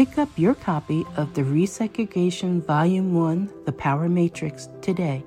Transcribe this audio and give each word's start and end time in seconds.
Pick 0.00 0.16
up 0.16 0.30
your 0.36 0.54
copy 0.54 1.04
of 1.18 1.34
the 1.34 1.42
Resegregation 1.42 2.64
Volume 2.64 3.12
1 3.12 3.52
The 3.66 3.72
Power 3.72 4.08
Matrix 4.08 4.70
today 4.80 5.22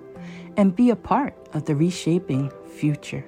and 0.58 0.76
be 0.76 0.90
a 0.90 0.96
part 0.96 1.36
of 1.54 1.66
the 1.66 1.76
reshaping 1.76 2.52
future. 2.76 3.24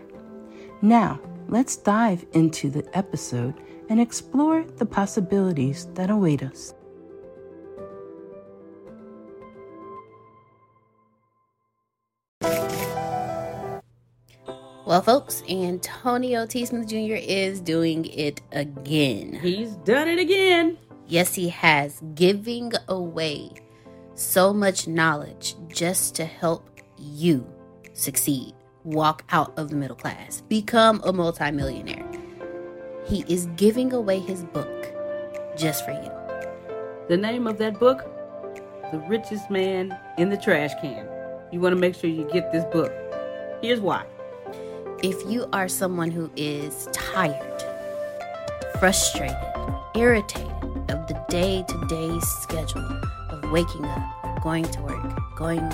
Now, 0.82 1.20
let's 1.48 1.76
dive 1.78 2.26
into 2.34 2.72
the 2.72 2.84
episode 2.98 3.54
and 3.90 4.02
explore 4.02 4.64
the 4.78 4.88
possibilities 4.88 5.88
that 5.94 6.10
await 6.10 6.42
us. 6.42 6.74
Well, 14.88 15.04
folks, 15.04 15.44
Antonio 15.48 16.48
T. 16.48 16.66
Smith 16.66 16.88
Jr. 16.88 17.18
is 17.22 17.60
doing 17.60 18.06
it 18.06 18.42
again. 18.52 19.34
He's 19.44 19.76
done 19.78 20.08
it 20.08 20.18
again. 20.18 20.80
Yes, 21.08 21.36
he 21.36 21.50
has, 21.50 22.02
giving 22.16 22.72
away 22.88 23.52
so 24.16 24.54
much 24.54 24.88
knowledge 24.88 25.56
just 25.68 26.16
to 26.16 26.26
help 26.26 26.70
you 26.98 27.46
succeed, 27.94 28.54
walk 28.84 29.24
out 29.30 29.58
of 29.58 29.70
the 29.70 29.76
middle 29.76 29.96
class, 29.96 30.42
become 30.42 31.02
a 31.04 31.14
multimillionaire. 31.14 32.06
He 33.06 33.24
is 33.28 33.46
giving 33.56 33.94
away 33.94 34.20
his 34.20 34.44
book 34.46 34.88
just 35.56 35.86
for 35.86 35.92
you. 35.92 36.12
The 37.08 37.18
name 37.18 37.46
of 37.46 37.60
that 37.60 37.80
book? 37.80 38.04
The 38.92 38.98
Richest 39.08 39.52
Man 39.52 39.96
in 40.18 40.30
the 40.30 40.38
Trash 40.38 40.72
Can. 40.82 41.08
You 41.52 41.60
want 41.60 41.74
to 41.74 41.80
make 41.80 41.94
sure 41.94 42.10
you 42.10 42.28
get 42.32 42.52
this 42.52 42.66
book. 42.66 42.92
Here's 43.62 43.80
why. 43.80 44.06
If 45.04 45.30
you 45.30 45.48
are 45.54 45.68
someone 45.68 46.10
who 46.10 46.32
is 46.36 46.88
tired, 46.94 47.64
frustrated, 48.80 49.38
irritated, 49.94 50.55
of 50.90 51.08
the 51.08 51.26
day 51.30 51.64
to 51.68 51.88
day 51.88 52.20
schedule 52.20 52.88
of 53.30 53.52
waking 53.52 53.86
up, 53.86 54.42
going 54.42 54.66
to 54.66 54.82
work, 54.82 55.36
going 55.36 55.68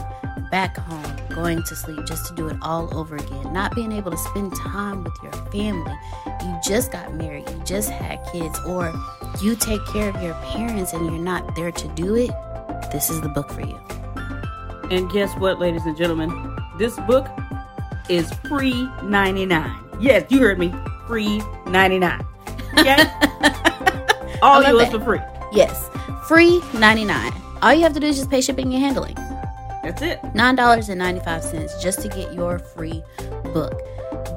back 0.51 0.77
home, 0.77 1.17
going 1.29 1.63
to 1.63 1.75
sleep, 1.75 2.05
just 2.05 2.25
to 2.27 2.35
do 2.35 2.47
it 2.47 2.57
all 2.61 2.95
over 2.97 3.16
again, 3.16 3.53
not 3.53 3.75
being 3.75 3.91
able 3.91 4.11
to 4.11 4.17
spend 4.17 4.55
time 4.55 5.03
with 5.03 5.13
your 5.23 5.31
family. 5.51 5.94
You 6.41 6.59
just 6.66 6.91
got 6.91 7.13
married, 7.13 7.50
you 7.50 7.61
just 7.66 7.89
had 7.89 8.23
kids, 8.31 8.59
or 8.66 8.94
you 9.41 9.55
take 9.55 9.85
care 9.88 10.09
of 10.09 10.21
your 10.21 10.33
parents 10.35 10.94
and 10.94 11.05
you're 11.05 11.17
not 11.17 11.55
there 11.55 11.71
to 11.71 11.88
do 11.89 12.16
it. 12.16 12.31
This 12.91 13.09
is 13.09 13.21
the 13.21 13.29
book 13.29 13.50
for 13.51 13.61
you. 13.61 13.79
And 14.89 15.09
guess 15.09 15.33
what, 15.38 15.59
ladies 15.59 15.85
and 15.85 15.95
gentlemen? 15.95 16.57
This 16.77 16.97
book 17.01 17.27
is 18.09 18.31
free 18.50 18.89
99. 19.03 19.71
Yes, 20.00 20.29
you 20.29 20.39
heard 20.39 20.59
me. 20.59 20.73
Free 21.07 21.41
99. 21.67 22.25
Okay? 22.77 23.05
All 24.41 24.63
yours 24.63 24.90
that. 24.90 24.91
for 24.91 25.00
free. 25.00 25.19
Yes, 25.52 25.90
free 26.28 26.62
99. 26.74 27.34
All 27.62 27.74
you 27.74 27.81
have 27.84 27.94
to 27.94 28.00
do 28.00 28.07
is 28.07 28.18
just 28.18 28.29
pay 28.29 28.41
shipping 28.41 28.74
and 28.74 28.81
handling. 28.84 29.16
That's 29.84 30.02
it. 30.02 30.22
$9.95 30.22 31.81
just 31.81 32.02
to 32.02 32.07
get 32.07 32.34
your 32.34 32.59
free 32.59 33.03
book. 33.53 33.74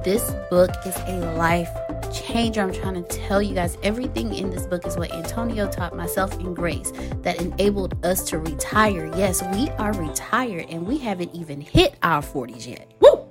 This 0.05 0.31
book 0.51 0.71
is 0.87 0.97
a 1.07 1.35
life 1.37 1.71
changer. 2.13 2.63
I'm 2.63 2.73
trying 2.73 3.03
to 3.03 3.03
tell 3.03 3.41
you 3.43 3.55
guys 3.55 3.79
everything 3.83 4.35
in 4.35 4.51
this 4.51 4.67
book 4.67 4.87
is 4.87 4.97
what 4.97 5.13
Antonio 5.13 5.71
taught 5.71 5.97
myself 5.97 6.35
and 6.39 6.55
Grace 6.55 6.93
that 7.23 7.41
enabled 7.41 8.05
us 8.05 8.25
to 8.25 8.39
retire. 8.39 9.11
Yes, 9.17 9.43
we 9.55 9.69
are 9.71 9.93
retired 9.95 10.67
and 10.69 10.87
we 10.87 10.99
haven't 10.99 11.35
even 11.35 11.61
hit 11.61 11.97
our 12.03 12.23
40s 12.23 12.67
yet. 12.67 12.91
Woo! 13.01 13.27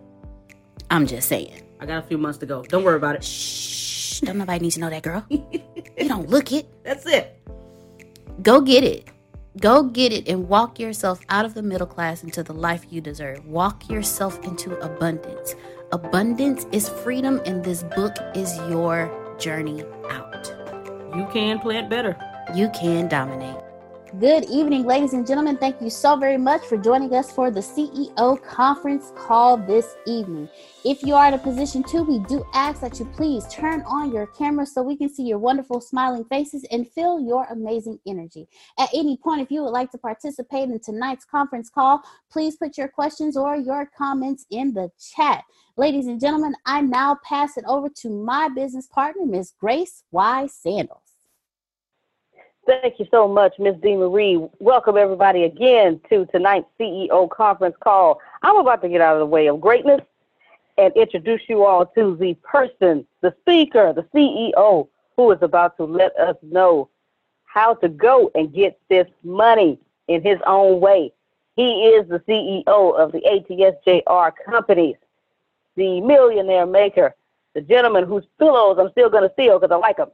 I'm 0.89 1.07
just 1.07 1.27
saying. 1.27 1.61
I 1.79 1.85
got 1.85 2.03
a 2.03 2.07
few 2.07 2.17
months 2.17 2.37
to 2.39 2.45
go. 2.45 2.63
Don't 2.63 2.83
worry 2.83 2.97
about 2.97 3.15
it. 3.15 3.23
Shh. 3.23 4.21
Don't 4.21 4.37
nobody 4.37 4.59
need 4.65 4.71
to 4.71 4.79
know 4.79 4.89
that, 4.89 5.03
girl. 5.03 5.25
you 5.97 6.07
don't 6.07 6.29
look 6.29 6.51
it. 6.51 6.67
That's 6.83 7.05
it. 7.05 7.39
Go 8.41 8.61
get 8.61 8.83
it. 8.83 9.07
Go 9.59 9.83
get 9.83 10.11
it 10.11 10.27
and 10.27 10.49
walk 10.49 10.79
yourself 10.79 11.19
out 11.29 11.45
of 11.45 11.53
the 11.53 11.61
middle 11.61 11.85
class 11.85 12.23
into 12.23 12.41
the 12.41 12.53
life 12.53 12.85
you 12.89 13.01
deserve. 13.01 13.45
Walk 13.45 13.87
yourself 13.87 14.43
into 14.43 14.75
abundance. 14.79 15.55
Abundance 15.91 16.65
is 16.71 16.89
freedom, 16.89 17.39
and 17.45 17.63
this 17.63 17.83
book 17.95 18.15
is 18.33 18.57
your 18.69 19.11
journey 19.37 19.83
out. 20.09 20.51
You 21.15 21.27
can 21.31 21.59
plant 21.59 21.87
better. 21.87 22.17
You 22.55 22.69
can 22.69 23.07
dominate. 23.07 23.62
Good 24.19 24.45
evening, 24.45 24.83
ladies 24.83 25.13
and 25.13 25.25
gentlemen. 25.25 25.57
Thank 25.57 25.81
you 25.81 25.89
so 25.89 26.15
very 26.15 26.37
much 26.37 26.61
for 26.65 26.77
joining 26.77 27.11
us 27.15 27.31
for 27.31 27.49
the 27.49 27.61
CEO 27.61 28.43
conference 28.43 29.11
call 29.15 29.57
this 29.57 29.95
evening. 30.05 30.47
If 30.85 31.01
you 31.01 31.15
are 31.15 31.29
in 31.29 31.33
a 31.33 31.39
position 31.39 31.81
to, 31.85 32.03
we 32.03 32.19
do 32.19 32.45
ask 32.53 32.79
that 32.81 32.99
you 32.99 33.05
please 33.05 33.47
turn 33.47 33.81
on 33.87 34.13
your 34.13 34.27
camera 34.27 34.67
so 34.67 34.83
we 34.83 34.97
can 34.97 35.09
see 35.09 35.23
your 35.23 35.39
wonderful 35.39 35.81
smiling 35.81 36.25
faces 36.25 36.63
and 36.69 36.87
feel 36.91 37.19
your 37.19 37.45
amazing 37.45 37.97
energy. 38.05 38.47
At 38.77 38.89
any 38.93 39.17
point, 39.17 39.41
if 39.41 39.49
you 39.49 39.63
would 39.63 39.71
like 39.71 39.89
to 39.93 39.97
participate 39.97 40.69
in 40.69 40.79
tonight's 40.79 41.25
conference 41.25 41.71
call, 41.71 42.03
please 42.31 42.55
put 42.55 42.77
your 42.77 42.89
questions 42.89 43.35
or 43.35 43.55
your 43.55 43.89
comments 43.97 44.45
in 44.51 44.75
the 44.75 44.91
chat. 45.15 45.43
Ladies 45.75 46.05
and 46.05 46.21
gentlemen, 46.21 46.53
I 46.67 46.81
now 46.81 47.17
pass 47.27 47.57
it 47.57 47.65
over 47.67 47.89
to 48.01 48.09
my 48.11 48.47
business 48.49 48.85
partner, 48.85 49.25
Ms. 49.25 49.53
Grace 49.59 50.03
Y. 50.11 50.45
Sandals. 50.45 51.02
Thank 52.65 52.97
you 52.97 53.05
so 53.11 53.27
much, 53.27 53.59
Ms. 53.59 53.75
D. 53.83 53.97
Marie. 53.97 54.39
Welcome 54.59 54.95
everybody 54.95 55.43
again 55.43 55.99
to 56.09 56.25
tonight's 56.27 56.67
CEO 56.79 57.29
conference 57.29 57.75
call. 57.83 58.21
I'm 58.41 58.55
about 58.55 58.81
to 58.83 58.89
get 58.89 59.01
out 59.01 59.15
of 59.15 59.19
the 59.19 59.25
way 59.25 59.47
of 59.47 59.59
greatness 59.59 59.99
and 60.77 60.95
introduce 60.95 61.41
you 61.49 61.65
all 61.65 61.85
to 61.87 62.15
the 62.15 62.35
person, 62.35 63.05
the 63.19 63.35
speaker, 63.41 63.91
the 63.91 64.03
CEO, 64.15 64.87
who 65.17 65.31
is 65.31 65.39
about 65.41 65.75
to 65.75 65.83
let 65.83 66.17
us 66.17 66.37
know 66.41 66.87
how 67.43 67.73
to 67.75 67.89
go 67.89 68.31
and 68.33 68.53
get 68.53 68.79
this 68.89 69.07
money 69.25 69.77
in 70.07 70.21
his 70.23 70.39
own 70.47 70.79
way. 70.79 71.11
He 71.57 71.87
is 71.87 72.07
the 72.07 72.19
CEO 72.19 72.65
of 72.65 73.11
the 73.11 73.19
ATSJR 73.19 74.31
companies, 74.45 74.95
the 75.75 75.99
millionaire 75.99 76.65
maker, 76.65 77.13
the 77.55 77.61
gentleman 77.61 78.05
whose 78.05 78.23
pillows 78.39 78.77
I'm 78.79 78.91
still 78.91 79.09
going 79.09 79.27
to 79.27 79.33
steal 79.33 79.59
because 79.59 79.73
I 79.73 79.77
like 79.77 79.97
them 79.97 80.11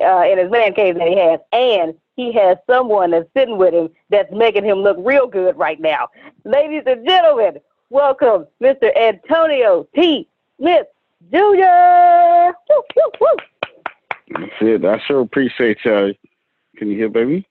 uh, 0.00 0.24
in 0.30 0.38
his 0.38 0.50
man 0.50 0.74
cave 0.74 0.96
that 0.96 1.08
he 1.08 1.18
has, 1.18 1.40
and 1.52 1.94
he 2.16 2.32
has 2.32 2.58
someone 2.68 3.12
that's 3.12 3.28
sitting 3.36 3.58
with 3.58 3.72
him 3.74 3.90
that's 4.10 4.30
making 4.32 4.64
him 4.64 4.78
look 4.78 4.96
real 5.00 5.26
good 5.26 5.56
right 5.56 5.80
now. 5.80 6.08
Ladies 6.44 6.82
and 6.86 7.06
gentlemen, 7.06 7.58
welcome 7.90 8.46
Mr. 8.62 8.94
Antonio 8.96 9.86
T. 9.94 10.28
Smith 10.58 10.86
Jr. 11.32 12.54
Woo, 12.68 12.82
woo, 12.96 13.10
woo. 13.20 13.36
That's 14.30 14.52
it. 14.60 14.84
I 14.84 15.00
sure 15.06 15.20
appreciate 15.20 15.78
you. 15.84 16.14
Can 16.76 16.88
you 16.88 16.96
hear, 16.96 17.08
baby? 17.08 17.46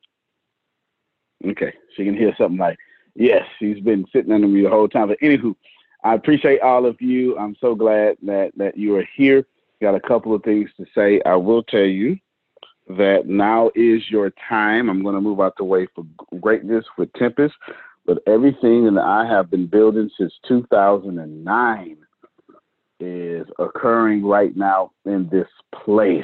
Okay, 1.46 1.74
she 1.96 2.06
can 2.06 2.16
hear 2.16 2.34
something 2.38 2.58
like, 2.58 2.78
yes, 3.16 3.44
she's 3.60 3.80
been 3.80 4.06
sitting 4.12 4.32
under 4.32 4.48
me 4.48 4.64
the 4.64 4.70
whole 4.70 4.88
time. 4.88 5.10
But 5.10 5.20
anywho, 5.22 5.56
I 6.04 6.14
appreciate 6.14 6.62
all 6.62 6.86
of 6.86 7.02
you. 7.02 7.38
I'm 7.38 7.56
so 7.60 7.76
glad 7.76 8.18
that 8.24 8.52
that 8.58 8.78
you 8.78 8.96
are 8.96 9.08
here. 9.16 9.46
Got 9.82 9.96
a 9.96 10.00
couple 10.00 10.34
of 10.34 10.44
things 10.44 10.70
to 10.78 10.86
say. 10.96 11.22
I 11.26 11.36
will 11.36 11.64
tell 11.64 11.86
you 11.86 12.18
that 12.90 13.28
now 13.28 13.70
is 13.76 14.02
your 14.10 14.32
time. 14.50 14.90
I'm 14.90 15.04
going 15.04 15.16
to 15.16 15.22
move 15.22 15.42
out 15.42 15.56
the 15.58 15.64
way 15.64 15.88
for 15.94 16.06
greatness 16.40 16.86
with 16.98 17.12
Tempest, 17.14 17.54
but 18.06 18.20
everything 18.28 18.94
that 18.94 19.04
I 19.04 19.26
have 19.26 19.52
been 19.52 19.68
building 19.68 20.10
since 20.18 20.34
2009 20.48 21.98
is 23.00 23.46
occurring 23.60 24.26
right 24.26 24.56
now 24.56 24.92
in 25.06 25.30
this 25.30 25.48
place. 25.84 26.24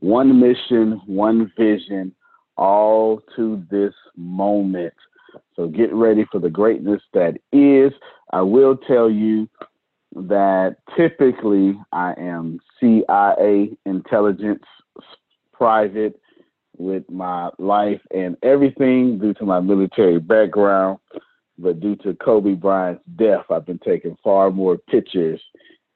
One 0.00 0.40
mission, 0.40 1.00
one 1.06 1.52
vision, 1.56 2.14
all 2.56 3.22
to 3.36 3.64
this 3.70 3.94
moment. 4.16 4.94
So 5.54 5.68
get 5.68 5.92
ready 5.92 6.26
for 6.30 6.40
the 6.40 6.50
greatness 6.50 7.00
that 7.14 7.36
is. 7.52 7.92
I 8.32 8.42
will 8.42 8.76
tell 8.76 9.10
you 9.10 9.48
that 10.14 10.76
typically 10.96 11.78
I 11.92 12.14
am 12.18 12.58
CIA 12.80 13.76
intelligence 13.86 14.64
private 15.60 16.18
with 16.78 17.04
my 17.10 17.50
life 17.58 18.00
and 18.14 18.34
everything 18.42 19.18
due 19.18 19.34
to 19.34 19.44
my 19.44 19.60
military 19.60 20.18
background. 20.18 20.98
But 21.58 21.80
due 21.80 21.96
to 21.96 22.14
Kobe 22.14 22.54
Bryant's 22.54 23.02
death, 23.16 23.44
I've 23.50 23.66
been 23.66 23.80
taking 23.84 24.16
far 24.24 24.50
more 24.50 24.78
pictures 24.78 25.40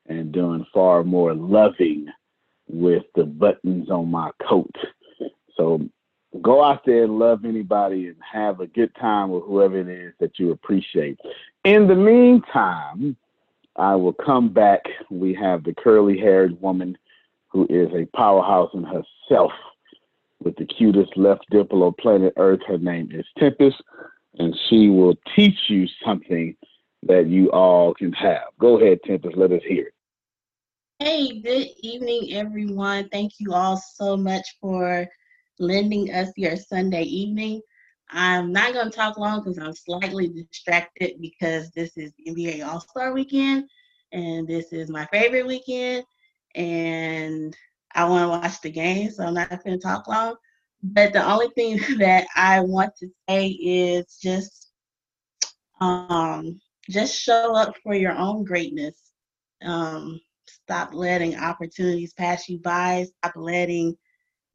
and 0.06 0.30
doing 0.30 0.66
far 0.74 1.02
more 1.02 1.32
loving 1.32 2.06
with 2.68 3.04
the 3.14 3.24
buttons 3.24 3.88
on 3.88 4.10
my 4.10 4.30
coat. 4.46 4.74
So 5.56 5.88
go 6.42 6.62
out 6.62 6.84
there 6.84 7.04
and 7.04 7.18
love 7.18 7.46
anybody 7.46 8.08
and 8.08 8.16
have 8.30 8.60
a 8.60 8.66
good 8.66 8.94
time 9.00 9.30
with 9.30 9.44
whoever 9.44 9.78
it 9.78 9.88
is 9.88 10.12
that 10.20 10.38
you 10.38 10.50
appreciate. 10.50 11.18
In 11.64 11.88
the 11.88 11.94
meantime, 11.94 13.16
I 13.76 13.94
will 13.94 14.12
come 14.12 14.50
back. 14.50 14.82
We 15.10 15.32
have 15.34 15.64
the 15.64 15.72
curly 15.74 16.18
haired 16.18 16.60
woman 16.60 16.98
who 17.54 17.66
is 17.70 17.88
a 17.94 18.04
powerhouse 18.16 18.70
in 18.74 18.82
herself 18.82 19.52
with 20.42 20.56
the 20.56 20.66
cutest 20.66 21.16
left 21.16 21.46
dimple 21.50 21.84
on 21.84 21.94
planet 21.98 22.34
Earth. 22.36 22.60
Her 22.66 22.78
name 22.78 23.10
is 23.12 23.24
Tempest, 23.38 23.80
and 24.38 24.54
she 24.68 24.90
will 24.90 25.14
teach 25.36 25.56
you 25.68 25.86
something 26.04 26.56
that 27.04 27.28
you 27.28 27.50
all 27.52 27.94
can 27.94 28.12
have. 28.12 28.48
Go 28.58 28.80
ahead, 28.80 28.98
Tempest. 29.06 29.36
Let 29.36 29.52
us 29.52 29.62
hear 29.66 29.86
it. 29.86 29.94
Hey, 30.98 31.40
good 31.40 31.68
evening, 31.78 32.32
everyone. 32.32 33.08
Thank 33.10 33.34
you 33.38 33.52
all 33.52 33.76
so 33.76 34.16
much 34.16 34.56
for 34.60 35.06
lending 35.60 36.12
us 36.12 36.30
your 36.36 36.56
Sunday 36.56 37.02
evening. 37.02 37.60
I'm 38.10 38.52
not 38.52 38.72
going 38.72 38.90
to 38.90 38.96
talk 38.96 39.16
long 39.16 39.40
because 39.40 39.58
I'm 39.58 39.74
slightly 39.74 40.28
distracted 40.28 41.20
because 41.20 41.70
this 41.70 41.96
is 41.96 42.12
NBA 42.26 42.66
All 42.66 42.80
Star 42.80 43.12
weekend 43.12 43.68
and 44.12 44.46
this 44.46 44.72
is 44.72 44.90
my 44.90 45.06
favorite 45.06 45.46
weekend 45.46 46.04
and 46.54 47.56
I 47.94 48.04
want 48.04 48.24
to 48.24 48.28
watch 48.28 48.60
the 48.60 48.70
game, 48.70 49.10
so 49.10 49.24
I'm 49.24 49.34
not 49.34 49.50
going 49.64 49.78
to 49.78 49.82
talk 49.82 50.08
long. 50.08 50.36
But 50.82 51.12
the 51.12 51.24
only 51.24 51.48
thing 51.50 51.80
that 51.98 52.26
I 52.34 52.60
want 52.60 52.94
to 52.96 53.08
say 53.28 53.48
is 53.48 54.18
just, 54.20 54.72
um, 55.80 56.60
just 56.90 57.18
show 57.18 57.54
up 57.54 57.74
for 57.82 57.94
your 57.94 58.12
own 58.12 58.44
greatness. 58.44 59.12
Um, 59.64 60.20
stop 60.46 60.92
letting 60.92 61.36
opportunities 61.36 62.12
pass 62.12 62.48
you 62.48 62.58
by. 62.58 63.06
Stop 63.18 63.34
letting 63.36 63.96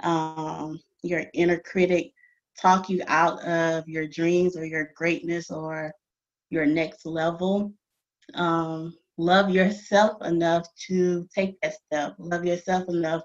um, 0.02 0.80
your 1.04 1.26
inner 1.34 1.60
critic 1.60 2.12
talk 2.60 2.90
you 2.90 3.02
out 3.08 3.42
of 3.44 3.88
your 3.88 4.08
dreams 4.08 4.58
or 4.58 4.66
your 4.66 4.92
greatness 4.96 5.50
or 5.50 5.92
your 6.50 6.66
next 6.66 7.06
level. 7.06 7.74
Um, 8.34 8.96
love 9.20 9.50
yourself 9.50 10.22
enough 10.24 10.66
to 10.88 11.28
take 11.36 11.60
that 11.62 11.74
step. 11.74 12.16
Love 12.18 12.46
yourself 12.46 12.88
enough 12.88 13.22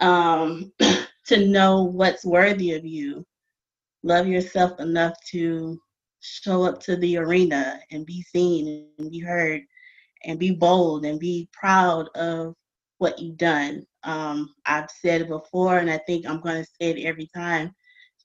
um, 0.00 0.72
to 1.26 1.46
know 1.46 1.82
what's 1.82 2.24
worthy 2.24 2.72
of 2.72 2.84
you. 2.86 3.24
Love 4.02 4.26
yourself 4.26 4.80
enough 4.80 5.14
to 5.30 5.78
show 6.20 6.62
up 6.62 6.80
to 6.80 6.96
the 6.96 7.18
arena 7.18 7.78
and 7.90 8.06
be 8.06 8.22
seen 8.22 8.88
and 8.98 9.10
be 9.10 9.18
heard 9.18 9.60
and 10.24 10.38
be 10.38 10.50
bold 10.50 11.04
and 11.04 11.20
be 11.20 11.46
proud 11.52 12.08
of 12.14 12.54
what 12.96 13.18
you've 13.18 13.36
done. 13.36 13.84
Um, 14.04 14.54
I've 14.64 14.90
said 14.90 15.20
it 15.20 15.28
before, 15.28 15.76
and 15.76 15.90
I 15.90 15.98
think 16.06 16.26
I'm 16.26 16.40
going 16.40 16.62
to 16.62 16.70
say 16.80 16.90
it 16.90 17.06
every 17.06 17.28
time. 17.34 17.74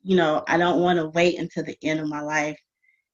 You 0.04 0.16
know, 0.16 0.42
I 0.48 0.58
don't 0.58 0.80
want 0.80 1.00
to 1.00 1.10
wait 1.10 1.38
until 1.38 1.66
the 1.66 1.78
end 1.84 2.00
of 2.00 2.08
my 2.08 2.22
life 2.22 2.58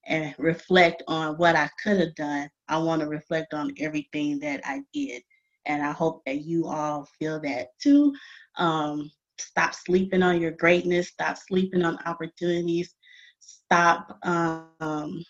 and 0.05 0.33
reflect 0.37 1.03
on 1.07 1.35
what 1.37 1.55
I 1.55 1.69
could 1.81 1.99
have 1.99 2.15
done. 2.15 2.49
I 2.67 2.77
want 2.77 3.01
to 3.01 3.07
reflect 3.07 3.53
on 3.53 3.73
everything 3.79 4.39
that 4.39 4.61
I 4.65 4.81
did. 4.93 5.21
And 5.65 5.81
I 5.81 5.91
hope 5.91 6.21
that 6.25 6.41
you 6.41 6.67
all 6.67 7.07
feel 7.19 7.39
that 7.41 7.69
too. 7.79 8.13
Um, 8.57 9.09
stop 9.37 9.73
sleeping 9.73 10.21
on 10.21 10.41
your 10.41 10.51
greatness, 10.51 11.09
stop 11.09 11.37
sleeping 11.37 11.83
on 11.83 11.97
opportunities, 12.05 12.95
stop 13.39 14.19
um, 14.23 15.23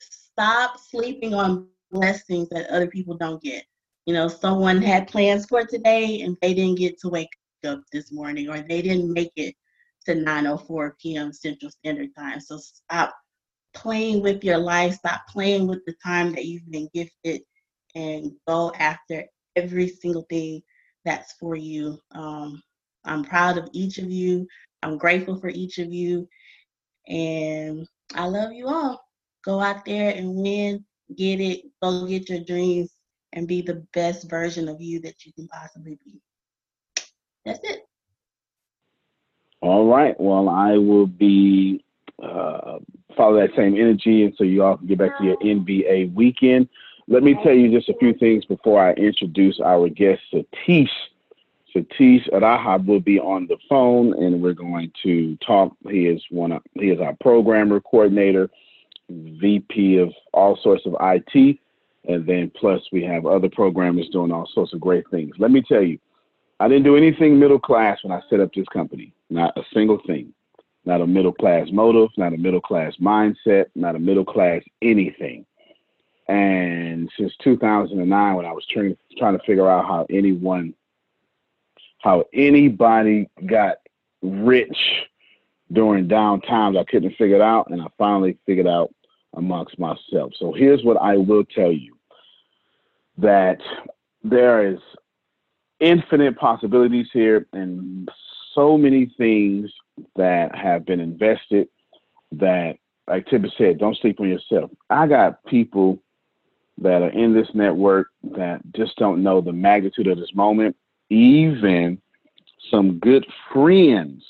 stop 0.00 0.78
sleeping 0.78 1.34
on 1.34 1.68
blessings 1.90 2.48
that 2.50 2.68
other 2.70 2.88
people 2.88 3.16
don't 3.16 3.42
get. 3.42 3.64
You 4.06 4.14
know, 4.14 4.28
someone 4.28 4.82
had 4.82 5.08
plans 5.08 5.46
for 5.46 5.64
today 5.64 6.20
and 6.22 6.36
they 6.42 6.54
didn't 6.54 6.78
get 6.78 6.98
to 7.00 7.08
wake 7.08 7.30
up 7.66 7.80
this 7.92 8.12
morning 8.12 8.48
or 8.48 8.60
they 8.60 8.82
didn't 8.82 9.12
make 9.12 9.32
it 9.36 9.54
to 10.06 10.14
9:04 10.14 10.92
p.m. 11.00 11.32
Central 11.32 11.70
Standard 11.70 12.10
Time. 12.16 12.40
So 12.40 12.58
stop 12.58 13.14
playing 13.76 14.22
with 14.22 14.42
your 14.42 14.58
life, 14.58 14.94
stop 14.94 15.22
playing 15.28 15.68
with 15.68 15.84
the 15.86 15.94
time 16.04 16.32
that 16.32 16.46
you've 16.46 16.68
been 16.70 16.88
gifted, 16.92 17.42
and 17.94 18.32
go 18.48 18.72
after 18.78 19.24
every 19.54 19.88
single 19.88 20.26
thing 20.28 20.62
that's 21.04 21.34
for 21.34 21.54
you. 21.54 21.98
Um, 22.12 22.62
I'm 23.04 23.22
proud 23.22 23.56
of 23.56 23.68
each 23.72 23.98
of 23.98 24.10
you. 24.10 24.46
I'm 24.82 24.98
grateful 24.98 25.38
for 25.40 25.48
each 25.48 25.78
of 25.78 25.92
you. 25.92 26.28
And 27.08 27.86
I 28.14 28.26
love 28.26 28.52
you 28.52 28.66
all. 28.68 29.00
Go 29.44 29.60
out 29.60 29.84
there 29.84 30.12
and 30.14 30.34
win, 30.34 30.84
get 31.16 31.40
it, 31.40 31.62
go 31.82 32.06
get 32.06 32.28
your 32.28 32.40
dreams, 32.40 32.90
and 33.32 33.46
be 33.46 33.62
the 33.62 33.86
best 33.92 34.28
version 34.28 34.68
of 34.68 34.80
you 34.80 35.00
that 35.00 35.24
you 35.24 35.32
can 35.32 35.46
possibly 35.48 35.98
be. 36.04 36.20
That's 37.44 37.60
it. 37.62 37.86
All 39.62 39.86
right. 39.86 40.18
Well, 40.18 40.48
I 40.48 40.76
will 40.76 41.06
be 41.06 41.84
uh, 42.22 42.78
follow 43.16 43.36
that 43.40 43.54
same 43.56 43.74
energy, 43.74 44.24
and 44.24 44.34
so 44.36 44.44
you 44.44 44.62
all 44.62 44.76
can 44.76 44.86
get 44.86 44.98
back 44.98 45.18
to 45.18 45.24
your 45.24 45.36
NBA 45.38 46.14
weekend. 46.14 46.68
Let 47.08 47.22
me 47.22 47.34
tell 47.42 47.52
you 47.52 47.70
just 47.70 47.88
a 47.88 47.94
few 47.98 48.14
things 48.14 48.44
before 48.44 48.82
I 48.82 48.92
introduce 48.92 49.60
our 49.60 49.88
guest, 49.88 50.22
Satish. 50.32 50.88
Satish 51.74 52.26
Rahab 52.32 52.86
will 52.86 53.00
be 53.00 53.20
on 53.20 53.46
the 53.46 53.56
phone, 53.68 54.12
and 54.22 54.42
we're 54.42 54.54
going 54.54 54.92
to 55.02 55.36
talk. 55.36 55.76
He 55.88 56.06
is 56.06 56.22
one 56.30 56.52
of 56.52 56.62
he 56.74 56.90
is 56.90 57.00
our 57.00 57.14
programmer 57.20 57.80
coordinator, 57.80 58.50
VP 59.08 59.98
of 59.98 60.12
all 60.32 60.58
sorts 60.62 60.84
of 60.86 60.96
IT, 61.00 61.58
and 62.08 62.26
then 62.26 62.50
plus 62.56 62.82
we 62.92 63.04
have 63.04 63.26
other 63.26 63.48
programmers 63.48 64.08
doing 64.08 64.32
all 64.32 64.48
sorts 64.52 64.72
of 64.72 64.80
great 64.80 65.08
things. 65.10 65.34
Let 65.38 65.50
me 65.50 65.62
tell 65.62 65.82
you, 65.82 65.98
I 66.58 66.68
didn't 66.68 66.84
do 66.84 66.96
anything 66.96 67.38
middle 67.38 67.60
class 67.60 67.98
when 68.02 68.12
I 68.12 68.20
set 68.28 68.40
up 68.40 68.52
this 68.54 68.66
company. 68.72 69.12
Not 69.30 69.56
a 69.56 69.62
single 69.72 70.00
thing 70.06 70.32
not 70.86 71.00
a 71.00 71.06
middle 71.06 71.32
class 71.32 71.68
motive, 71.70 72.10
not 72.16 72.32
a 72.32 72.38
middle 72.38 72.60
class 72.60 72.94
mindset, 73.00 73.66
not 73.74 73.96
a 73.96 73.98
middle 73.98 74.24
class 74.24 74.62
anything. 74.80 75.44
And 76.28 77.10
since 77.18 77.32
2009, 77.42 78.34
when 78.34 78.46
I 78.46 78.52
was 78.52 78.64
trying 78.66 78.96
trying 79.18 79.38
to 79.38 79.44
figure 79.44 79.68
out 79.68 79.86
how 79.86 80.06
anyone, 80.08 80.74
how 81.98 82.24
anybody 82.32 83.28
got 83.44 83.76
rich 84.22 84.76
during 85.72 86.08
downtimes 86.08 86.78
I 86.78 86.84
couldn't 86.84 87.16
figure 87.16 87.36
it 87.36 87.42
out, 87.42 87.70
and 87.70 87.82
I 87.82 87.86
finally 87.98 88.38
figured 88.46 88.66
out 88.66 88.94
amongst 89.34 89.78
myself. 89.78 90.32
So 90.38 90.52
here's 90.52 90.82
what 90.84 90.96
I 90.96 91.16
will 91.16 91.44
tell 91.44 91.72
you 91.72 91.96
that 93.18 93.60
there 94.22 94.66
is 94.66 94.78
infinite 95.80 96.38
possibilities 96.38 97.08
here 97.12 97.46
and 97.52 98.08
so 98.54 98.78
many 98.78 99.12
things 99.18 99.70
that 100.16 100.54
have 100.54 100.84
been 100.84 101.00
invested 101.00 101.68
that 102.32 102.76
like 103.08 103.26
Tempest 103.26 103.56
said, 103.56 103.78
don't 103.78 103.96
sleep 103.98 104.20
on 104.20 104.28
yourself. 104.28 104.70
I 104.90 105.06
got 105.06 105.44
people 105.46 105.98
that 106.78 107.02
are 107.02 107.10
in 107.10 107.32
this 107.32 107.48
network 107.54 108.08
that 108.22 108.60
just 108.74 108.96
don't 108.96 109.22
know 109.22 109.40
the 109.40 109.52
magnitude 109.52 110.08
of 110.08 110.18
this 110.18 110.34
moment. 110.34 110.76
Even 111.08 112.00
some 112.70 112.98
good 112.98 113.24
friends, 113.52 114.24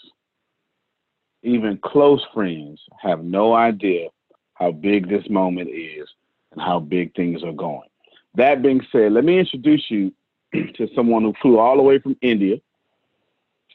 even 1.42 1.78
close 1.78 2.24
friends, 2.34 2.80
have 3.00 3.24
no 3.24 3.54
idea 3.54 4.08
how 4.54 4.72
big 4.72 5.08
this 5.08 5.28
moment 5.28 5.70
is 5.70 6.08
and 6.52 6.60
how 6.60 6.78
big 6.78 7.14
things 7.14 7.42
are 7.42 7.52
going. 7.52 7.88
That 8.34 8.62
being 8.62 8.82
said, 8.92 9.12
let 9.12 9.24
me 9.24 9.38
introduce 9.38 9.90
you 9.90 10.12
to 10.52 10.88
someone 10.94 11.22
who 11.22 11.34
flew 11.40 11.58
all 11.58 11.76
the 11.76 11.82
way 11.82 11.98
from 11.98 12.16
India 12.20 12.58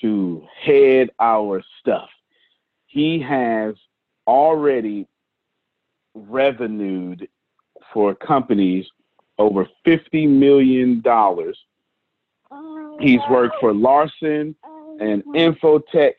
to 0.02 0.46
head 0.62 1.12
our 1.20 1.64
stuff. 1.80 2.10
He 2.88 3.20
has 3.22 3.76
already 4.28 5.08
revenued 6.14 7.28
for 7.94 8.16
companies 8.16 8.86
over 9.38 9.68
$50 9.86 10.30
million. 10.30 11.04
He's 13.00 13.22
worked 13.30 13.56
for 13.60 13.74
Larson 13.74 14.56
and 15.00 15.24
Infotech. 15.26 16.14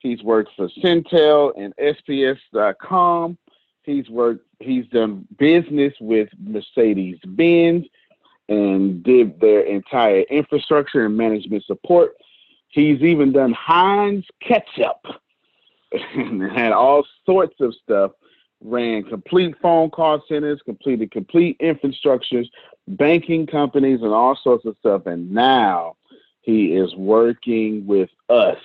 He's 0.00 0.22
worked 0.22 0.50
for 0.56 0.68
Centel 0.82 1.52
and 1.56 1.74
SPS.com. 1.76 3.38
He's 3.82 4.08
worked, 4.10 4.44
he's 4.60 4.86
done 4.88 5.26
business 5.38 5.94
with 6.00 6.28
Mercedes 6.38 7.18
Benz 7.24 7.86
and 8.48 9.02
did 9.02 9.40
their 9.40 9.60
entire 9.60 10.22
infrastructure 10.22 11.06
and 11.06 11.16
management 11.16 11.64
support. 11.64 12.12
He's 12.68 13.00
even 13.00 13.32
done 13.32 13.52
Heinz 13.52 14.26
ketchup 14.40 15.06
and 15.92 16.42
had 16.50 16.72
all 16.72 17.06
sorts 17.24 17.60
of 17.60 17.74
stuff. 17.74 18.12
Ran 18.60 19.04
complete 19.04 19.54
phone 19.62 19.90
call 19.90 20.22
centers, 20.28 20.60
completed 20.64 21.12
complete 21.12 21.58
infrastructures, 21.60 22.48
banking 22.88 23.46
companies, 23.46 24.02
and 24.02 24.12
all 24.12 24.36
sorts 24.42 24.64
of 24.64 24.76
stuff. 24.80 25.06
And 25.06 25.30
now 25.30 25.96
he 26.40 26.74
is 26.74 26.94
working 26.96 27.86
with 27.86 28.10
us 28.28 28.58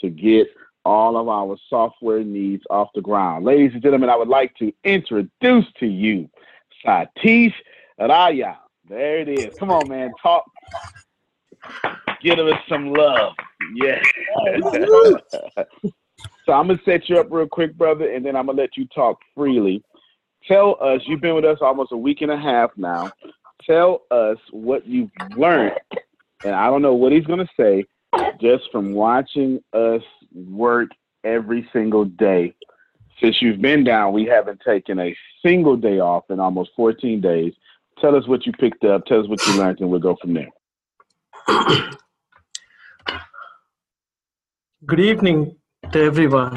to 0.00 0.08
get 0.08 0.48
all 0.84 1.16
of 1.16 1.28
our 1.28 1.56
software 1.68 2.22
needs 2.22 2.62
off 2.70 2.90
the 2.94 3.00
ground. 3.00 3.44
Ladies 3.44 3.72
and 3.72 3.82
gentlemen, 3.82 4.10
I 4.10 4.16
would 4.16 4.28
like 4.28 4.54
to 4.56 4.72
introduce 4.84 5.66
to 5.80 5.86
you 5.86 6.30
Satish 6.84 7.54
Raya. 7.98 8.56
There 8.88 9.18
it 9.18 9.28
is. 9.28 9.52
Come 9.58 9.70
on, 9.70 9.88
man. 9.88 10.12
Talk. 10.22 10.44
Give 12.24 12.38
us 12.38 12.58
some 12.70 12.94
love. 12.94 13.34
Yes. 13.74 14.02
so 16.46 16.52
I'm 16.52 16.68
gonna 16.68 16.80
set 16.82 17.10
you 17.10 17.18
up 17.18 17.26
real 17.30 17.46
quick, 17.46 17.76
brother, 17.76 18.10
and 18.10 18.24
then 18.24 18.34
I'm 18.34 18.46
gonna 18.46 18.58
let 18.58 18.78
you 18.78 18.86
talk 18.86 19.18
freely. 19.34 19.82
Tell 20.48 20.78
us, 20.80 21.02
you've 21.04 21.20
been 21.20 21.34
with 21.34 21.44
us 21.44 21.58
almost 21.60 21.92
a 21.92 21.98
week 21.98 22.22
and 22.22 22.30
a 22.30 22.38
half 22.38 22.70
now. 22.78 23.10
Tell 23.62 24.04
us 24.10 24.38
what 24.52 24.86
you've 24.86 25.10
learned. 25.36 25.78
And 26.44 26.54
I 26.54 26.68
don't 26.68 26.80
know 26.80 26.94
what 26.94 27.12
he's 27.12 27.26
gonna 27.26 27.48
say, 27.58 27.84
just 28.40 28.70
from 28.72 28.94
watching 28.94 29.62
us 29.74 30.02
work 30.34 30.88
every 31.24 31.68
single 31.74 32.06
day. 32.06 32.54
Since 33.20 33.42
you've 33.42 33.60
been 33.60 33.84
down, 33.84 34.14
we 34.14 34.24
haven't 34.24 34.62
taken 34.66 34.98
a 34.98 35.14
single 35.44 35.76
day 35.76 36.00
off 36.00 36.24
in 36.30 36.40
almost 36.40 36.70
14 36.74 37.20
days. 37.20 37.52
Tell 38.00 38.16
us 38.16 38.26
what 38.26 38.46
you 38.46 38.52
picked 38.52 38.84
up, 38.84 39.04
tell 39.04 39.20
us 39.20 39.28
what 39.28 39.46
you 39.46 39.58
learned, 39.58 39.80
and 39.80 39.90
we'll 39.90 40.00
go 40.00 40.16
from 40.16 40.32
there. 40.32 40.48
Good 44.86 45.00
evening 45.00 45.56
to 45.92 46.02
everyone. 46.02 46.56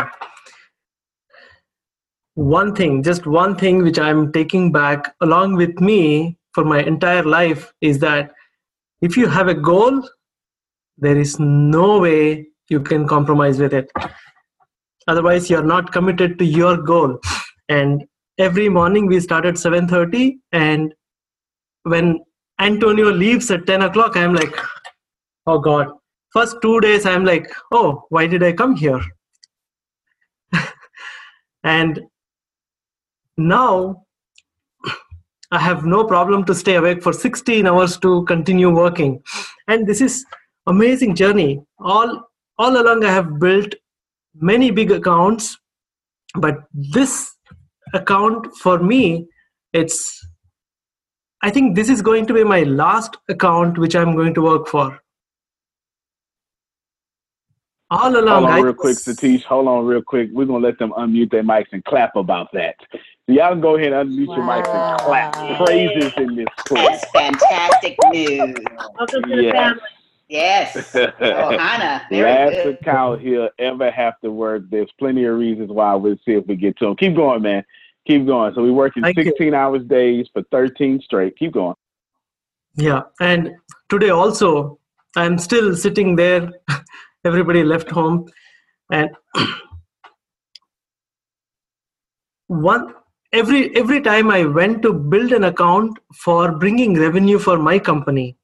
One 2.36 2.75
thing, 2.75 3.03
just 3.03 3.25
one 3.25 3.55
thing 3.55 3.84
which 3.84 4.00
I'm 4.00 4.31
taking 4.31 4.72
back 4.72 5.15
along 5.22 5.55
with 5.55 5.79
me 5.79 6.38
for 6.53 6.63
my 6.63 6.81
entire 6.81 7.24
life 7.24 7.72
is 7.81 8.00
that 8.00 8.31
if 9.01 9.17
you 9.17 9.27
have 9.27 9.48
a 9.48 9.53
goal, 9.53 10.07
there 10.98 11.17
is 11.17 11.39
no 11.39 12.00
way 12.00 12.48
you 12.69 12.79
can 12.81 13.07
compromise 13.07 13.60
with 13.60 13.74
it 13.74 13.89
otherwise 15.07 15.50
you're 15.50 15.63
not 15.63 15.91
committed 15.91 16.38
to 16.39 16.46
your 16.46 16.77
goal 16.77 17.17
and 17.69 18.03
every 18.38 18.69
morning 18.69 19.05
we 19.07 19.19
start 19.19 19.46
at 19.46 19.55
7.30 19.55 20.38
and 20.51 20.93
when 21.84 22.19
antonio 22.60 23.12
leaves 23.12 23.50
at 23.51 23.65
10 23.65 23.84
o'clock 23.84 24.17
i'm 24.17 24.34
like 24.34 24.55
oh 25.46 25.60
god 25.60 25.91
first 26.31 26.57
two 26.62 26.79
days 26.81 27.05
i'm 27.05 27.25
like 27.25 27.51
oh 27.72 28.05
why 28.10 28.27
did 28.27 28.43
i 28.43 28.51
come 28.51 28.75
here? 28.75 29.01
And 31.63 32.01
now 33.38 34.03
i 35.51 35.60
have 35.60 35.86
no 35.86 36.03
problem 36.05 36.46
to 36.46 36.55
stay 36.55 36.75
awake 36.75 37.03
for 37.03 37.13
16 37.13 37.67
hours 37.67 37.98
to 38.00 38.24
continue 38.25 38.69
working. 38.69 39.22
And 39.67 39.88
this 39.88 40.01
is 40.01 40.25
amazing 40.65 41.15
journey. 41.15 41.62
All 41.79 42.27
all 42.60 42.81
along 42.81 43.03
i 43.03 43.12
have 43.12 43.39
built 43.39 43.75
many 44.51 44.72
big 44.72 44.91
accounts 44.91 45.57
but 46.36 46.60
this 46.74 47.34
account 47.93 48.48
for 48.62 48.79
me 48.79 49.27
it's 49.74 50.27
i 51.43 51.50
think 51.50 51.75
this 51.75 51.89
is 51.89 52.01
going 52.01 52.25
to 52.25 52.34
be 52.34 52.43
my 52.43 52.63
last 52.63 53.17
account 53.29 53.77
which 53.77 53.96
i'm 53.96 54.15
going 54.15 54.34
to 54.34 54.41
work 54.41 54.67
for 54.67 55.00
all 57.89 58.10
along 58.12 58.27
hold 58.27 58.46
on 58.46 58.51
I 58.51 58.60
real 58.60 58.74
quick 58.74 58.98
satish 58.98 59.44
hold 59.44 59.67
on 59.67 59.86
real 59.86 60.01
quick 60.01 60.29
we're 60.34 60.46
gonna 60.46 60.65
let 60.65 60.77
them 60.79 60.91
unmute 60.98 61.32
their 61.32 61.44
mics 61.44 61.67
and 61.72 61.84
clap 61.86 62.15
about 62.15 62.50
that 62.53 62.75
so 62.91 62.98
y'all 63.27 63.50
can 63.51 63.62
go 63.62 63.75
ahead 63.77 63.94
and 63.94 64.10
unmute 64.10 64.27
your 64.36 64.46
mics 64.46 64.67
and 64.74 65.00
clap 65.01 65.36
Wow. 65.36 65.65
praises 65.65 66.12
in 66.17 66.36
this 66.36 66.48
place 66.67 66.88
That's 66.89 67.12
fantastic 67.12 67.96
news. 68.12 68.56
Welcome 68.98 69.24
to 69.24 69.36
the 69.36 69.44
Yes. 69.44 69.53
family. 69.53 69.82
Yes. 70.29 70.96
Oh, 70.96 71.58
Hannah, 71.58 72.06
very 72.10 72.24
Last 72.29 72.63
good. 72.63 72.77
account 72.82 73.22
he'll 73.22 73.48
ever 73.60 73.89
have 73.89 74.20
to 74.22 74.29
work. 74.32 74.63
There's 74.70 74.91
plenty 75.00 75.24
of 75.24 75.38
reasons 75.38 75.72
why. 75.72 75.96
We'll 75.96 76.17
see 76.25 76.34
if 76.34 76.46
we 76.48 76.58
get 76.58 76.77
to 76.79 76.88
him. 76.88 76.98
Keep 76.98 77.15
going, 77.15 77.41
man. 77.41 77.63
Keep 78.06 78.25
going. 78.25 78.53
So 78.53 78.62
we're 78.62 78.74
working 78.74 79.03
Thank 79.03 79.17
you. 79.17 79.24
16 79.24 79.53
hours 79.53 79.84
days 79.86 80.27
for 80.34 80.44
13 80.51 81.00
straight. 81.01 81.38
Keep 81.38 81.53
going. 81.53 81.75
Yeah, 82.75 83.03
and 83.22 83.51
today 83.89 84.10
also 84.10 84.79
I'm 85.15 85.38
still 85.38 85.74
sitting 85.75 86.17
there. 86.17 86.51
Everybody 87.27 87.63
left 87.63 87.89
home, 87.91 88.25
and 88.91 89.10
one 92.48 92.93
every 93.34 93.75
every 93.75 94.01
time 94.01 94.31
I 94.31 94.46
went 94.46 94.81
to 94.84 94.93
build 94.93 95.34
an 95.34 95.43
account 95.43 96.00
for 96.24 96.51
bringing 96.53 96.98
revenue 97.00 97.39
for 97.48 97.57
my 97.57 97.77
company, 97.79 98.38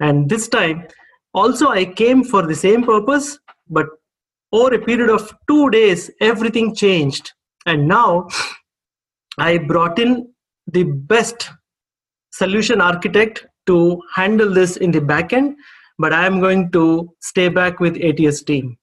and 0.00 0.28
this 0.28 0.48
time 0.48 0.88
also 1.32 1.68
I 1.68 1.84
came 1.84 2.24
for 2.24 2.42
the 2.46 2.54
same 2.54 2.84
purpose, 2.84 3.38
but 3.68 3.86
over 4.52 4.74
a 4.74 4.84
period 4.84 5.10
of 5.10 5.32
two 5.48 5.70
days 5.70 6.10
everything 6.20 6.74
changed, 6.74 7.32
and 7.66 7.86
now 7.86 8.28
I 9.38 9.58
brought 9.58 9.98
in 10.00 10.34
the 10.66 10.82
best 10.82 11.50
solution 12.32 12.80
architect 12.80 13.46
to 13.66 14.02
handle 14.14 14.52
this 14.52 14.76
in 14.76 14.90
the 14.90 15.00
backend, 15.00 15.54
but 16.00 16.14
I 16.14 16.24
am 16.24 16.40
going 16.40 16.70
to 16.72 17.14
stay 17.20 17.48
back 17.48 17.78
with 17.78 17.94
ATS 18.02 18.42
team. 18.42 18.78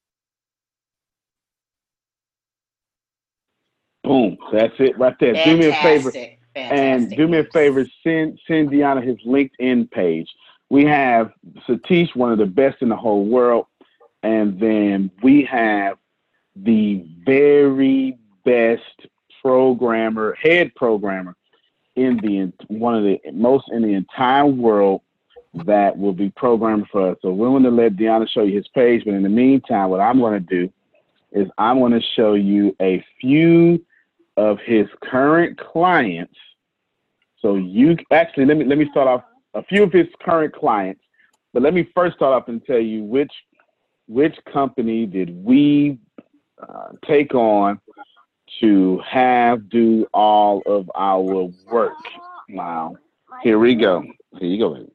Boom. 4.04 4.38
That's 4.54 4.76
it 4.78 4.98
right 5.00 5.16
there. 5.20 5.34
Do 5.34 5.58
me 5.58 5.66
a 5.66 5.74
favor. 5.82 6.12
Fantastic. 6.12 6.38
And 6.56 7.10
do 7.10 7.28
me 7.28 7.40
a 7.40 7.44
favor, 7.46 7.86
send 8.04 8.40
send 8.48 8.70
Deanna 8.70 9.06
his 9.06 9.18
LinkedIn 9.26 9.90
page. 9.92 10.28
We 10.70 10.86
have 10.86 11.32
Satish, 11.68 12.16
one 12.16 12.32
of 12.32 12.38
the 12.38 12.46
best 12.46 12.78
in 12.82 12.90
the 12.90 12.96
whole 12.96 13.26
world, 13.26 13.66
and 14.22 14.60
then 14.60 15.12
we 15.24 15.44
have 15.46 15.98
the 16.56 17.04
very 17.26 18.18
best 18.46 19.08
programmer, 19.42 20.36
head 20.42 20.74
programmer 20.76 21.36
in 21.96 22.18
the 22.18 22.54
one 22.68 22.96
of 22.96 23.04
the 23.04 23.20
most 23.32 23.66
in 23.72 23.82
the 23.82 23.94
entire 23.94 24.46
world 24.46 25.02
that 25.66 25.98
will 25.98 26.14
be 26.14 26.30
programmed 26.32 26.88
for 26.92 27.12
us. 27.12 27.18
So 27.22 27.32
we're 27.32 27.50
going 27.50 27.64
to 27.64 27.72
let 27.72 27.96
Deanna 27.96 28.30
show 28.30 28.44
you 28.44 28.56
his 28.56 28.68
page, 28.70 29.04
but 29.06 29.14
in 29.14 29.24
the 29.24 29.30
meantime, 29.30 29.90
what 29.90 30.00
I'm 30.00 30.20
going 30.20 30.34
to 30.34 30.40
do 30.40 30.72
is 31.32 31.48
I'm 31.58 31.80
going 31.80 31.94
to 31.94 32.02
show 32.16 32.34
you 32.34 32.76
a 32.82 33.04
few 33.20 33.84
of 34.38 34.60
his 34.66 34.88
current 35.04 35.58
clients. 35.58 36.36
So 37.42 37.56
you 37.56 37.98
actually 38.12 38.46
let 38.46 38.58
me 38.58 38.66
let 38.66 38.78
me 38.78 38.88
start 38.92 39.08
off 39.08 39.24
a 39.54 39.64
few 39.64 39.84
of 39.84 39.92
his 39.92 40.08
current 40.22 40.54
clients, 40.54 41.02
but 41.54 41.62
let 41.62 41.74
me 41.74 41.88
first 41.96 42.16
start 42.16 42.34
off 42.34 42.48
and 42.48 42.64
tell 42.66 42.80
you 42.80 43.04
which 43.04 43.32
which 44.08 44.38
company 44.52 45.06
did 45.06 45.44
we 45.44 46.00
uh, 46.62 46.90
take 47.06 47.36
on 47.36 47.80
to 48.60 49.00
have 49.06 49.70
do 49.70 50.08
all 50.14 50.62
of 50.66 50.90
our 50.96 51.50
work. 51.70 51.94
Wow. 52.50 52.96
Here 53.44 53.60
we 53.60 53.76
go. 53.76 54.04
Here 54.40 54.48
you 54.48 54.58
go. 54.58 54.74
Baby. 54.74 54.92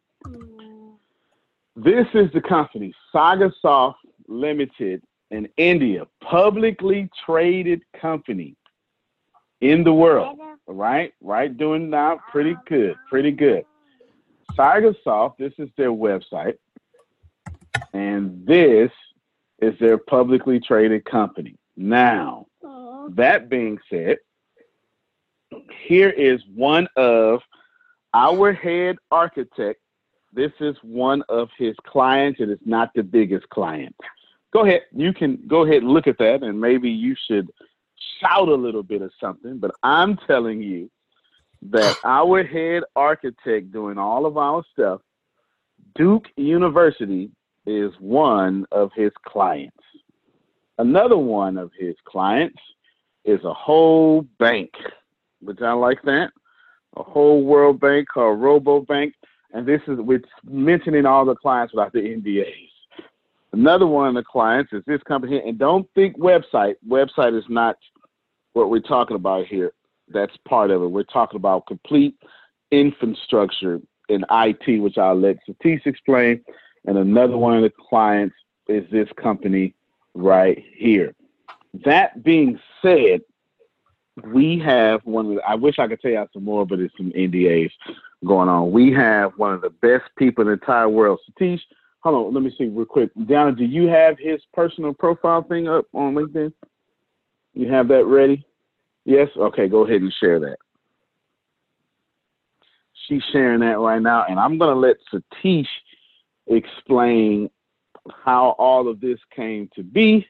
This 1.74 2.06
is 2.14 2.30
the 2.32 2.40
company, 2.40 2.92
Sagarsoft 3.14 3.94
Limited 4.28 5.02
in 5.30 5.48
India, 5.56 6.06
publicly 6.22 7.08
traded 7.24 7.82
company 8.00 8.56
in 9.60 9.82
the 9.82 9.92
world. 9.92 10.38
Right? 10.66 11.12
Right? 11.20 11.56
Doing 11.56 11.90
now 11.90 12.20
pretty 12.30 12.56
good. 12.66 12.94
Pretty 13.08 13.32
good. 13.32 13.64
Sagarsoft, 14.52 15.38
this 15.38 15.52
is 15.58 15.68
their 15.76 15.90
website. 15.90 16.56
And 17.94 18.46
this 18.46 18.90
is 19.60 19.78
their 19.78 19.98
publicly 19.98 20.60
traded 20.60 21.04
company. 21.04 21.56
Now, 21.76 22.46
that 23.10 23.48
being 23.48 23.78
said, 23.90 24.18
here 25.86 26.10
is 26.10 26.42
one 26.54 26.86
of 26.96 27.40
our 28.14 28.52
head 28.52 28.96
architect. 29.10 29.80
This 30.32 30.52
is 30.60 30.76
one 30.82 31.22
of 31.28 31.48
his 31.58 31.74
clients. 31.86 32.40
and 32.40 32.50
It 32.50 32.54
is 32.54 32.66
not 32.66 32.90
the 32.94 33.02
biggest 33.02 33.48
client. 33.50 33.94
Go 34.52 34.64
ahead. 34.64 34.82
You 34.92 35.12
can 35.12 35.42
go 35.46 35.64
ahead 35.64 35.82
and 35.82 35.90
look 35.90 36.06
at 36.06 36.18
that, 36.18 36.42
and 36.42 36.60
maybe 36.60 36.90
you 36.90 37.14
should 37.26 37.50
shout 38.20 38.48
a 38.48 38.54
little 38.54 38.82
bit 38.82 39.02
of 39.02 39.10
something. 39.20 39.58
But 39.58 39.72
I'm 39.82 40.16
telling 40.26 40.62
you 40.62 40.90
that 41.70 41.96
our 42.04 42.42
head 42.42 42.82
architect 42.96 43.72
doing 43.72 43.98
all 43.98 44.26
of 44.26 44.36
our 44.36 44.64
stuff, 44.72 45.00
Duke 45.94 46.26
University, 46.36 47.30
is 47.66 47.92
one 48.00 48.66
of 48.72 48.90
his 48.94 49.12
clients. 49.26 49.76
Another 50.78 51.16
one 51.18 51.56
of 51.56 51.70
his 51.78 51.94
clients 52.04 52.60
is 53.24 53.42
a 53.44 53.54
whole 53.54 54.22
bank. 54.38 54.70
Would 55.42 55.62
I 55.62 55.72
like 55.72 56.02
that? 56.02 56.30
A 56.96 57.02
whole 57.02 57.42
world 57.44 57.80
bank 57.80 58.08
called 58.12 58.40
Rabobank. 58.40 59.12
And 59.52 59.66
this 59.66 59.82
is 59.86 59.98
with 59.98 60.22
mentioning 60.44 61.06
all 61.06 61.24
the 61.24 61.34
clients 61.34 61.74
without 61.74 61.92
the 61.92 62.00
NDAs. 62.00 62.68
Another 63.52 63.86
one 63.86 64.08
of 64.08 64.14
the 64.14 64.24
clients 64.24 64.72
is 64.72 64.82
this 64.86 65.02
company 65.02 65.34
here. 65.34 65.42
And 65.46 65.58
don't 65.58 65.86
think 65.94 66.16
website. 66.16 66.76
Website 66.88 67.36
is 67.36 67.44
not 67.48 67.76
what 68.54 68.70
we're 68.70 68.80
talking 68.80 69.16
about 69.16 69.46
here. 69.46 69.72
That's 70.08 70.36
part 70.48 70.70
of 70.70 70.82
it. 70.82 70.86
We're 70.86 71.02
talking 71.02 71.36
about 71.36 71.66
complete 71.66 72.16
infrastructure 72.70 73.80
in 74.08 74.24
IT, 74.30 74.80
which 74.80 74.96
I'll 74.96 75.18
let 75.18 75.36
Satish 75.46 75.86
explain. 75.86 76.42
And 76.86 76.96
another 76.96 77.36
one 77.36 77.56
of 77.56 77.62
the 77.62 77.70
clients 77.70 78.34
is 78.68 78.84
this 78.90 79.08
company 79.16 79.74
right 80.14 80.64
here. 80.74 81.14
That 81.84 82.22
being 82.22 82.58
said, 82.80 83.20
we 84.24 84.58
have 84.60 85.00
one 85.04 85.40
I 85.46 85.54
wish 85.54 85.78
I 85.78 85.88
could 85.88 86.00
tell 86.00 86.10
you 86.10 86.26
some 86.32 86.44
more, 86.44 86.66
but 86.66 86.80
it's 86.80 86.94
some 86.96 87.12
NDAs 87.12 87.70
going 88.24 88.48
on. 88.48 88.70
We 88.70 88.92
have 88.92 89.32
one 89.36 89.52
of 89.52 89.60
the 89.60 89.70
best 89.70 90.04
people 90.16 90.42
in 90.42 90.48
the 90.48 90.54
entire 90.54 90.88
world. 90.88 91.20
Satish, 91.30 91.60
hold 92.00 92.26
on, 92.26 92.34
let 92.34 92.42
me 92.42 92.54
see 92.56 92.66
real 92.66 92.84
quick. 92.84 93.10
Down, 93.26 93.54
do 93.54 93.64
you 93.64 93.88
have 93.88 94.18
his 94.18 94.40
personal 94.52 94.94
profile 94.94 95.42
thing 95.42 95.68
up 95.68 95.86
on 95.92 96.14
LinkedIn? 96.14 96.52
You 97.54 97.70
have 97.70 97.88
that 97.88 98.06
ready? 98.06 98.44
Yes? 99.04 99.28
Okay, 99.36 99.68
go 99.68 99.84
ahead 99.84 100.02
and 100.02 100.12
share 100.12 100.40
that. 100.40 100.56
She's 103.08 103.22
sharing 103.32 103.60
that 103.60 103.78
right 103.78 104.00
now, 104.00 104.24
and 104.28 104.38
I'm 104.38 104.58
going 104.58 104.74
to 104.74 104.78
let 104.78 104.96
Satish 105.12 105.66
explain 106.46 107.50
how 108.24 108.50
all 108.58 108.88
of 108.88 109.00
this 109.00 109.18
came 109.34 109.68
to 109.74 109.82
be. 109.82 110.26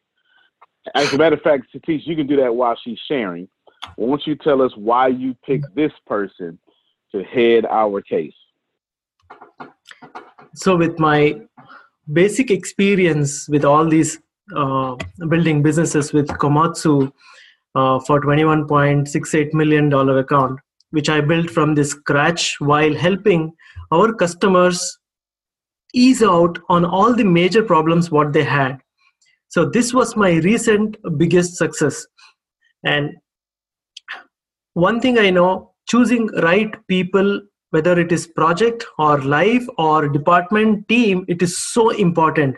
As 0.94 1.12
a 1.12 1.18
matter 1.18 1.36
of 1.36 1.42
fact, 1.42 1.66
Satish, 1.74 2.06
you 2.06 2.16
can 2.16 2.26
do 2.26 2.36
that 2.36 2.54
while 2.54 2.76
she's 2.82 2.98
sharing. 3.06 3.48
Won't 3.96 4.26
you 4.26 4.36
tell 4.36 4.62
us 4.62 4.72
why 4.76 5.08
you 5.08 5.34
picked 5.44 5.74
this 5.74 5.92
person 6.06 6.58
to 7.12 7.22
head 7.24 7.66
our 7.66 8.00
case? 8.00 8.34
So, 10.54 10.76
with 10.76 10.98
my 10.98 11.40
basic 12.12 12.50
experience 12.50 13.48
with 13.48 13.64
all 13.64 13.86
these 13.86 14.18
uh, 14.56 14.96
building 15.28 15.62
businesses 15.62 16.12
with 16.12 16.28
Komatsu 16.28 17.10
uh, 17.74 18.00
for 18.00 18.20
$21.68 18.20 19.54
million 19.54 19.92
account, 19.92 20.60
which 20.90 21.08
I 21.08 21.20
built 21.20 21.48
from 21.50 21.74
the 21.74 21.84
scratch 21.84 22.56
while 22.60 22.94
helping 22.94 23.52
our 23.90 24.12
customers 24.12 24.98
ease 25.94 26.22
out 26.22 26.58
on 26.68 26.84
all 26.84 27.14
the 27.14 27.24
major 27.24 27.62
problems 27.62 28.10
what 28.10 28.32
they 28.32 28.44
had 28.44 28.78
so 29.48 29.68
this 29.68 29.92
was 29.92 30.16
my 30.16 30.32
recent 30.36 30.96
biggest 31.18 31.56
success 31.56 32.06
and 32.84 33.10
one 34.72 35.00
thing 35.00 35.18
i 35.18 35.28
know 35.30 35.71
choosing 35.86 36.26
right 36.42 36.74
people 36.86 37.40
whether 37.70 37.98
it 37.98 38.12
is 38.12 38.26
project 38.26 38.84
or 38.98 39.20
life 39.22 39.66
or 39.78 40.08
department 40.08 40.86
team 40.88 41.24
it 41.28 41.42
is 41.42 41.58
so 41.72 41.90
important 41.90 42.56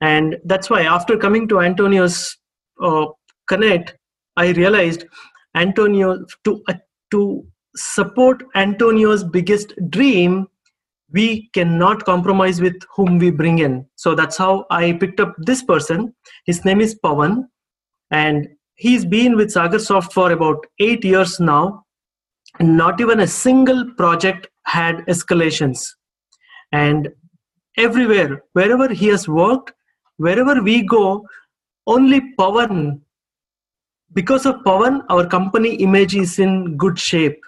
and 0.00 0.36
that's 0.44 0.68
why 0.68 0.82
after 0.82 1.16
coming 1.16 1.48
to 1.48 1.60
antonio's 1.60 2.36
uh, 2.82 3.06
connect 3.48 3.94
i 4.36 4.50
realized 4.52 5.06
antonio 5.54 6.18
to 6.44 6.62
uh, 6.68 6.74
to 7.10 7.46
support 7.74 8.42
antonio's 8.54 9.24
biggest 9.24 9.72
dream 9.90 10.46
we 11.12 11.48
cannot 11.54 12.04
compromise 12.04 12.60
with 12.60 12.76
whom 12.94 13.18
we 13.18 13.30
bring 13.30 13.58
in. 13.60 13.86
So 13.96 14.14
that's 14.14 14.36
how 14.36 14.66
I 14.70 14.92
picked 14.92 15.20
up 15.20 15.34
this 15.38 15.62
person. 15.62 16.14
His 16.44 16.64
name 16.64 16.80
is 16.80 16.98
Pawan, 17.02 17.44
and 18.10 18.48
he's 18.74 19.04
been 19.04 19.36
with 19.36 19.48
Sagarsoft 19.48 20.12
for 20.12 20.32
about 20.32 20.66
eight 20.80 21.04
years 21.04 21.38
now. 21.38 21.84
And 22.58 22.76
not 22.76 23.00
even 23.00 23.20
a 23.20 23.26
single 23.26 23.84
project 23.96 24.48
had 24.64 24.98
escalations. 25.06 25.88
And 26.72 27.08
everywhere, 27.76 28.42
wherever 28.52 28.92
he 28.92 29.08
has 29.08 29.28
worked, 29.28 29.72
wherever 30.16 30.62
we 30.62 30.82
go, 30.82 31.26
only 31.86 32.34
Pawan, 32.38 33.00
because 34.12 34.46
of 34.46 34.56
Pawan, 34.64 35.04
our 35.10 35.26
company 35.26 35.74
image 35.76 36.16
is 36.16 36.38
in 36.38 36.76
good 36.76 36.98
shape 36.98 37.40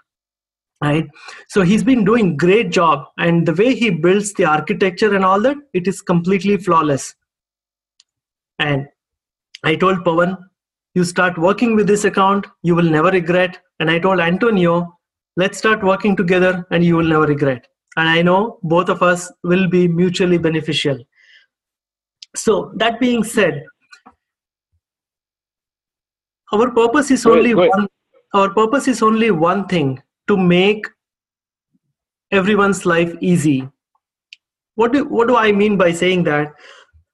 right? 0.80 1.08
So 1.48 1.62
he's 1.62 1.82
been 1.82 2.04
doing 2.04 2.36
great 2.36 2.70
job. 2.70 3.06
And 3.18 3.46
the 3.46 3.54
way 3.54 3.74
he 3.74 3.90
builds 3.90 4.32
the 4.34 4.44
architecture 4.44 5.14
and 5.14 5.24
all 5.24 5.40
that 5.42 5.56
it 5.72 5.88
is 5.88 6.00
completely 6.00 6.56
flawless. 6.56 7.14
And 8.58 8.88
i 9.64 9.74
told 9.74 9.98
pawan 10.04 10.36
you 10.94 11.02
start 11.02 11.36
working 11.36 11.74
with 11.74 11.88
this 11.88 12.04
account 12.04 12.46
you 12.62 12.74
will 12.74 12.90
never 12.90 13.10
regret. 13.10 13.58
And 13.80 13.90
i 13.90 13.98
told 13.98 14.20
antonio 14.20 14.97
let's 15.42 15.58
start 15.62 15.84
working 15.90 16.16
together 16.20 16.52
and 16.70 16.84
you 16.88 16.96
will 16.96 17.10
never 17.14 17.28
regret 17.32 17.66
and 17.96 18.08
i 18.16 18.22
know 18.28 18.40
both 18.74 18.92
of 18.96 19.02
us 19.10 19.30
will 19.52 19.66
be 19.76 19.82
mutually 20.02 20.38
beneficial 20.48 20.98
so 22.44 22.56
that 22.82 23.00
being 23.00 23.24
said 23.24 23.62
our 26.52 26.70
purpose 26.82 27.10
is 27.18 27.24
only 27.34 27.54
one 27.54 27.88
our 28.34 28.52
purpose 28.52 28.88
is 28.88 29.02
only 29.02 29.30
one 29.30 29.66
thing 29.68 30.00
to 30.26 30.36
make 30.36 30.86
everyone's 32.30 32.84
life 32.84 33.14
easy. 33.20 33.68
What 34.74 34.92
do, 34.92 35.04
what 35.04 35.28
do 35.28 35.36
I 35.36 35.52
mean 35.52 35.76
by 35.76 35.92
saying 35.92 36.24
that? 36.24 36.52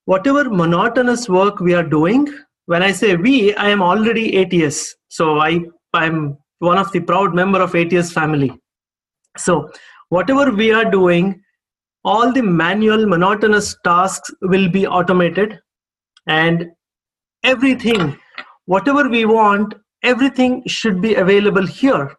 Whatever 0.06 0.50
monotonous 0.50 1.28
work 1.28 1.60
we 1.60 1.74
are 1.74 1.82
doing, 1.84 2.28
when 2.66 2.82
I 2.82 2.92
say 2.92 3.16
we, 3.16 3.54
I 3.54 3.70
am 3.70 3.82
already 3.82 4.38
ATS. 4.38 4.96
So 5.08 5.38
I, 5.38 5.60
I'm 5.92 6.36
one 6.58 6.78
of 6.78 6.90
the 6.92 7.00
proud 7.00 7.34
member 7.34 7.60
of 7.60 7.74
ATS 7.74 8.12
family. 8.12 8.52
So 9.36 9.70
whatever 10.08 10.50
we 10.50 10.72
are 10.72 10.90
doing, 10.90 11.40
all 12.04 12.32
the 12.32 12.42
manual 12.42 13.06
monotonous 13.06 13.76
tasks 13.84 14.30
will 14.42 14.68
be 14.68 14.86
automated 14.86 15.58
and 16.26 16.66
everything, 17.42 18.16
whatever 18.66 19.08
we 19.08 19.24
want, 19.24 19.74
everything 20.02 20.62
should 20.66 21.00
be 21.00 21.14
available 21.14 21.66
here. 21.66 22.14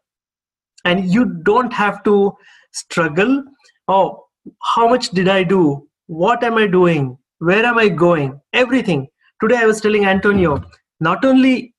And 0.83 1.11
you 1.11 1.25
don't 1.43 1.73
have 1.73 2.03
to 2.03 2.33
struggle. 2.71 3.43
Oh 3.87 4.25
how 4.61 4.87
much 4.87 5.09
did 5.11 5.27
i 5.27 5.43
do? 5.43 5.87
What 6.07 6.43
am 6.43 6.57
i 6.57 6.67
doing? 6.67 7.17
Where 7.39 7.65
am 7.65 7.77
i 7.77 7.89
going? 7.89 8.39
Everything. 8.53 9.07
Today 9.41 9.57
i 9.57 9.65
was 9.65 9.81
telling 9.81 10.05
antonio 10.05 10.63
not 10.99 11.25
only 11.25 11.73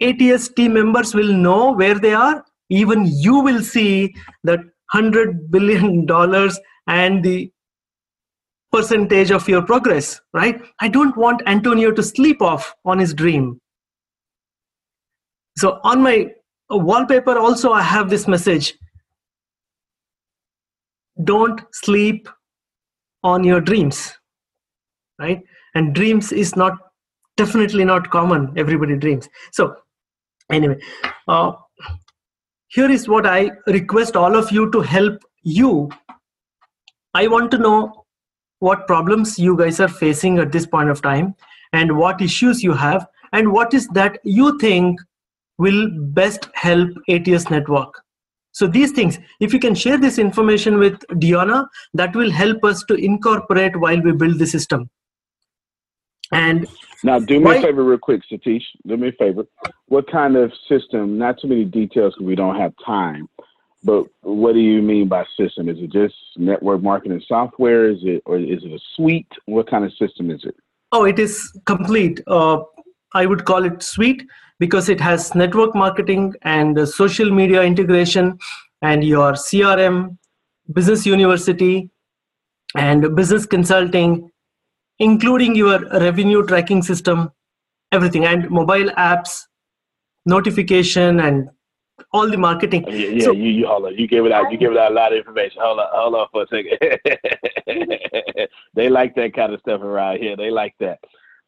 ats 0.00 0.48
team 0.48 0.74
members 0.74 1.14
will 1.14 1.32
know 1.32 1.72
where 1.72 1.98
they 1.98 2.14
are. 2.14 2.44
Even 2.68 3.06
you 3.06 3.40
will 3.40 3.62
see 3.62 4.14
that 4.44 4.58
100 4.92 5.50
billion 5.50 6.06
dollars 6.14 6.58
and 6.86 7.24
the 7.24 7.50
percentage 8.72 9.30
of 9.30 9.48
your 9.48 9.62
progress 9.62 10.20
right? 10.32 10.60
I 10.80 10.88
don't 10.88 11.16
want 11.16 11.42
antonio 11.46 11.92
to 11.92 12.02
sleep 12.02 12.42
off 12.42 12.74
on 12.84 12.98
his 12.98 13.14
dream. 13.14 13.60
So 15.56 15.80
on 15.84 16.02
my 16.02 16.30
uh, 16.70 16.76
wallpaper 16.76 17.38
also 17.38 17.72
i 17.72 17.82
have 17.82 18.10
this 18.10 18.28
message. 18.28 18.74
Don't 21.24 21.62
sleep 21.72 22.28
on 23.22 23.44
your 23.44 23.60
dreams 23.60 24.12
right? 25.18 25.42
And 25.74 25.94
dreams 25.94 26.32
is 26.32 26.56
not 26.56 26.74
definitely 27.36 27.84
not 27.84 28.10
common. 28.10 28.52
Everybody 28.56 28.96
dreams. 28.96 29.28
So 29.52 29.76
anyway 30.50 30.76
uh, 31.28 31.52
here 32.68 32.90
is 32.90 33.08
what 33.08 33.26
i 33.26 33.50
request 33.66 34.16
all 34.16 34.36
of 34.36 34.50
you 34.52 34.70
to 34.70 34.80
help 34.80 35.22
you. 35.46 35.88
I 37.14 37.28
want 37.28 37.50
to 37.52 37.58
know 37.58 38.04
what 38.58 38.86
problems 38.86 39.38
you 39.38 39.56
guys 39.56 39.78
are 39.80 39.88
facing 39.88 40.38
at 40.38 40.50
this 40.50 40.66
point 40.66 40.90
of 40.90 41.00
time 41.00 41.34
and 41.72 41.96
what 41.96 42.20
issues 42.20 42.64
you 42.64 42.72
have 42.72 43.06
and 43.32 43.52
what 43.52 43.72
is 43.74 43.86
that 43.88 44.18
you 44.24 44.58
think 44.58 45.00
will 45.58 45.88
best 46.18 46.48
help 46.54 46.90
ats 47.08 47.48
network. 47.48 48.02
So 48.50 48.66
these 48.66 48.90
things 48.90 49.18
if 49.38 49.52
you 49.52 49.60
can 49.60 49.74
share 49.74 49.98
this 49.98 50.18
information 50.18 50.78
with 50.78 51.00
diana 51.20 51.68
that 51.94 52.16
will 52.16 52.30
help 52.30 52.64
us 52.64 52.82
to 52.84 52.94
incorporate 52.94 53.78
while 53.78 54.02
we 54.02 54.12
build 54.12 54.38
the 54.40 54.46
system. 54.46 54.90
And 56.32 56.66
now, 57.02 57.18
do 57.18 57.40
me 57.40 57.56
a 57.56 57.60
favor, 57.60 57.84
real 57.84 57.98
quick, 57.98 58.22
Satish. 58.30 58.62
Do 58.86 58.96
me 58.96 59.08
a 59.08 59.12
favor. 59.12 59.44
What 59.88 60.10
kind 60.10 60.36
of 60.36 60.52
system? 60.68 61.18
Not 61.18 61.40
too 61.40 61.48
many 61.48 61.64
details 61.64 62.14
because 62.14 62.26
we 62.26 62.34
don't 62.34 62.56
have 62.56 62.72
time. 62.84 63.28
But 63.84 64.06
what 64.22 64.54
do 64.54 64.60
you 64.60 64.82
mean 64.82 65.06
by 65.08 65.24
system? 65.38 65.68
Is 65.68 65.78
it 65.78 65.92
just 65.92 66.14
network 66.36 66.82
marketing 66.82 67.22
software? 67.26 67.88
Is 67.88 67.98
it 68.02 68.22
or 68.26 68.38
is 68.38 68.64
it 68.64 68.72
a 68.72 68.80
suite? 68.94 69.30
What 69.44 69.70
kind 69.70 69.84
of 69.84 69.92
system 69.92 70.30
is 70.30 70.42
it? 70.44 70.56
Oh, 70.92 71.04
it 71.04 71.18
is 71.18 71.52
complete. 71.66 72.20
Uh, 72.26 72.62
I 73.14 73.26
would 73.26 73.44
call 73.44 73.64
it 73.64 73.82
suite 73.82 74.22
because 74.58 74.88
it 74.88 75.00
has 75.00 75.34
network 75.34 75.74
marketing 75.74 76.34
and 76.42 76.88
social 76.88 77.30
media 77.30 77.62
integration 77.62 78.38
and 78.82 79.04
your 79.04 79.32
CRM, 79.32 80.16
business 80.72 81.06
university, 81.06 81.90
and 82.74 83.14
business 83.14 83.46
consulting, 83.46 84.30
including 84.98 85.54
your 85.54 85.78
revenue 85.90 86.44
tracking 86.46 86.82
system, 86.82 87.30
everything, 87.92 88.24
and 88.24 88.50
mobile 88.50 88.90
apps, 88.96 89.42
notification, 90.24 91.20
and 91.20 91.48
all 92.12 92.28
the 92.28 92.36
marketing. 92.36 92.84
Yeah, 92.88 92.94
yeah 92.94 93.24
So- 93.24 93.32
you, 93.32 93.50
you 93.50 93.66
hold 93.66 93.86
on. 93.86 93.94
You 93.96 94.06
gave 94.06 94.24
it 94.24 94.32
out. 94.32 94.50
You 94.52 94.58
gave 94.58 94.70
it 94.72 94.78
out 94.78 94.92
a 94.92 94.94
lot 94.94 95.12
of 95.12 95.18
information. 95.18 95.60
Hold 95.62 95.80
on, 95.80 95.88
hold 95.92 96.14
on 96.14 96.26
for 96.32 96.42
a 96.42 96.46
second. 96.48 98.48
they 98.74 98.88
like 98.88 99.14
that 99.16 99.34
kind 99.34 99.52
of 99.52 99.60
stuff 99.60 99.80
around 99.80 100.18
here. 100.18 100.36
They 100.36 100.50
like 100.50 100.74
that. 100.80 100.98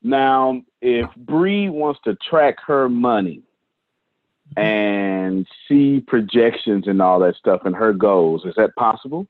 Now, 0.02 0.62
if 0.80 1.08
Bree 1.16 1.68
wants 1.68 2.00
to 2.04 2.16
track 2.28 2.56
her 2.66 2.88
money 2.88 3.42
and 4.56 5.46
see 5.66 6.00
projections 6.00 6.86
and 6.86 7.02
all 7.02 7.18
that 7.20 7.34
stuff 7.36 7.62
and 7.64 7.74
her 7.74 7.92
goals, 7.92 8.44
is 8.44 8.54
that 8.56 8.74
possible? 8.76 9.26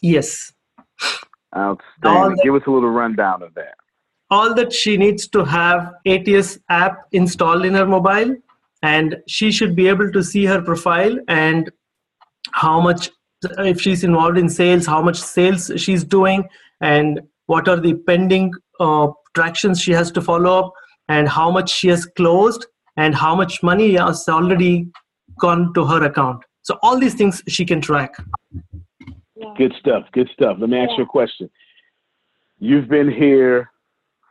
Yes. 0.00 0.52
Outstanding. 1.56 2.36
that- 2.36 2.44
Give 2.44 2.54
us 2.54 2.62
a 2.66 2.70
little 2.70 2.90
rundown 2.90 3.42
of 3.42 3.54
that. 3.54 3.74
all 4.30 4.54
that 4.54 4.72
she 4.72 4.96
needs 4.96 5.28
to 5.28 5.44
have 5.44 5.92
ATS 6.06 6.58
app 6.70 7.00
installed 7.12 7.66
in 7.66 7.74
her 7.74 7.84
mobile 7.86 8.34
and 8.82 9.16
she 9.28 9.52
should 9.52 9.76
be 9.76 9.86
able 9.88 10.10
to 10.10 10.22
see 10.22 10.44
her 10.46 10.60
profile 10.62 11.18
and 11.28 11.70
how 12.52 12.80
much 12.80 13.10
if 13.72 13.78
she's 13.80 14.04
involved 14.04 14.38
in 14.38 14.48
sales 14.48 14.86
how 14.86 15.02
much 15.02 15.18
sales 15.20 15.70
she's 15.76 16.02
doing 16.02 16.44
and 16.80 17.20
what 17.46 17.68
are 17.68 17.78
the 17.78 17.92
pending 18.06 18.50
uh, 18.80 19.08
tractions 19.34 19.80
she 19.82 19.92
has 19.92 20.10
to 20.10 20.22
follow 20.30 20.58
up 20.60 20.72
and 21.08 21.28
how 21.28 21.50
much 21.50 21.68
she 21.70 21.88
has 21.88 22.06
closed 22.06 22.66
and 22.96 23.14
how 23.14 23.34
much 23.34 23.62
money 23.62 23.94
has 23.96 24.26
already 24.28 24.86
gone 25.40 25.72
to 25.74 25.84
her 25.84 26.04
account 26.04 26.42
so 26.62 26.78
all 26.82 26.98
these 26.98 27.14
things 27.14 27.42
she 27.48 27.64
can 27.66 27.80
track 27.82 28.14
Good 29.56 29.74
stuff. 29.78 30.04
Good 30.12 30.30
stuff. 30.32 30.56
Let 30.58 30.68
me 30.70 30.78
ask 30.78 30.96
you 30.96 31.04
a 31.04 31.06
question. 31.06 31.50
You've 32.58 32.88
been 32.88 33.10
here 33.10 33.70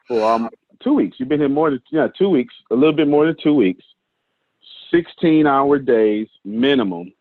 for 0.07 0.23
um, 0.23 0.49
two 0.83 0.93
weeks. 0.93 1.17
You've 1.19 1.29
been 1.29 1.39
here 1.39 1.49
more 1.49 1.69
than 1.69 1.81
yeah, 1.91 2.07
two 2.17 2.29
weeks, 2.29 2.53
a 2.71 2.75
little 2.75 2.95
bit 2.95 3.07
more 3.07 3.25
than 3.25 3.35
two 3.41 3.53
weeks. 3.53 3.83
Sixteen 4.89 5.47
hour 5.47 5.79
days 5.79 6.27
minimum 6.43 7.13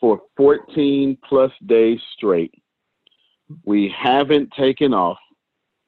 for 0.00 0.20
fourteen 0.36 1.16
plus 1.28 1.52
days 1.66 2.00
straight. 2.16 2.54
We 3.64 3.92
haven't 3.96 4.52
taken 4.52 4.92
off. 4.92 5.18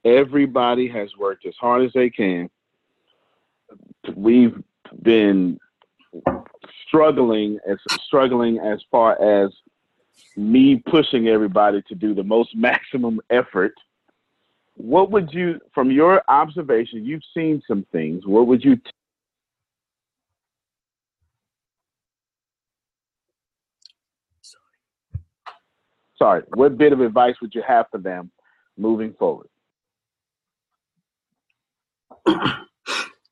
Everybody 0.05 0.89
has 0.89 1.11
worked 1.17 1.45
as 1.47 1.55
hard 1.61 1.85
as 1.85 1.93
they 1.93 2.09
can. 2.09 2.49
We've 4.15 4.63
been 5.03 5.59
struggling 6.87 7.59
as 7.69 7.79
struggling 8.07 8.59
as 8.59 8.81
far 8.91 9.21
as 9.21 9.51
me 10.39 10.81
pushing 10.89 11.29
everybody 11.29 11.83
to 11.89 11.95
do 11.95 12.15
the 12.15 12.23
most 12.23 12.51
maximum 12.55 13.21
effort. 13.31 13.75
What 14.75 15.11
would 15.11 15.33
you, 15.33 15.61
from 15.75 15.91
your 15.91 16.23
observation, 16.29 17.05
you've 17.05 17.25
seen 17.35 17.61
some 17.67 17.85
things. 17.91 18.25
What 18.27 18.47
would 18.47 18.65
you? 18.65 18.77
T- 18.77 18.83
Sorry, 26.17 26.43
what 26.55 26.77
bit 26.79 26.93
of 26.93 27.01
advice 27.01 27.37
would 27.41 27.55
you 27.55 27.63
have 27.67 27.87
for 27.91 27.99
them 27.99 28.31
moving 28.77 29.13
forward? 29.15 29.49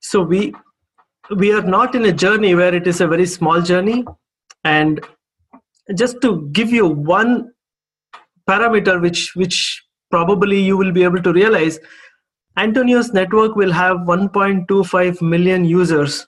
so 0.01 0.23
we 0.23 0.55
we 1.37 1.53
are 1.53 1.63
not 1.63 1.97
in 1.97 2.05
a 2.05 2.13
journey 2.13 2.55
where 2.55 2.73
it 2.75 2.87
is 2.87 3.01
a 3.01 3.07
very 3.09 3.27
small 3.27 3.61
journey 3.61 4.05
and 4.63 5.05
just 5.95 6.21
to 6.21 6.49
give 6.53 6.71
you 6.71 6.87
one 6.87 7.53
parameter 8.49 9.01
which 9.01 9.35
which 9.37 9.83
probably 10.11 10.61
you 10.61 10.77
will 10.77 10.93
be 10.93 11.03
able 11.03 11.23
to 11.23 11.33
realize 11.33 11.79
antonio's 12.57 13.13
network 13.13 13.57
will 13.57 13.73
have 13.73 13.99
1.25 13.99 15.23
million 15.23 15.65
users 15.65 16.27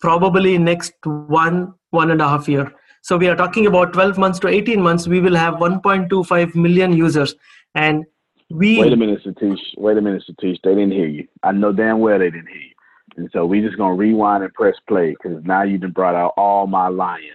probably 0.00 0.56
next 0.58 0.94
one 1.04 1.74
one 1.90 2.10
and 2.10 2.20
a 2.20 2.28
half 2.28 2.48
year 2.48 2.72
so 3.02 3.16
we 3.16 3.28
are 3.28 3.36
talking 3.36 3.66
about 3.66 3.92
12 3.92 4.18
months 4.18 4.38
to 4.38 4.48
18 4.48 4.80
months 4.80 5.06
we 5.06 5.20
will 5.20 5.34
have 5.34 5.54
1.25 5.54 6.54
million 6.54 6.92
users 6.92 7.34
and 7.74 8.04
we 8.50 8.78
Wait 8.78 8.92
a 8.92 8.96
minute, 8.96 9.24
Satish. 9.24 9.58
Wait 9.78 9.96
a 9.96 10.02
minute, 10.02 10.22
Satish. 10.28 10.58
They 10.62 10.74
didn't 10.74 10.92
hear 10.92 11.06
you. 11.06 11.26
I 11.42 11.52
know 11.52 11.72
damn 11.72 11.98
well 12.00 12.18
they 12.18 12.30
didn't 12.30 12.48
hear 12.48 12.60
you. 12.60 12.73
And 13.16 13.30
so 13.32 13.46
we 13.46 13.60
just 13.60 13.76
gonna 13.76 13.94
rewind 13.94 14.42
and 14.42 14.52
press 14.54 14.76
play 14.88 15.10
because 15.10 15.44
now 15.44 15.62
you 15.62 15.78
done 15.78 15.92
brought 15.92 16.14
out 16.14 16.34
all 16.36 16.66
my 16.66 16.88
lying. 16.88 17.30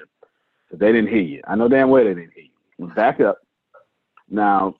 So 0.69 0.77
they 0.77 0.91
didn't 0.91 1.09
hear 1.09 1.21
you. 1.21 1.41
I 1.47 1.55
know 1.55 1.67
damn 1.67 1.89
well 1.89 2.03
they 2.03 2.13
didn't 2.13 2.33
hear 2.33 2.45
you. 2.77 2.87
Back 2.95 3.19
up. 3.19 3.39
Now, 4.29 4.75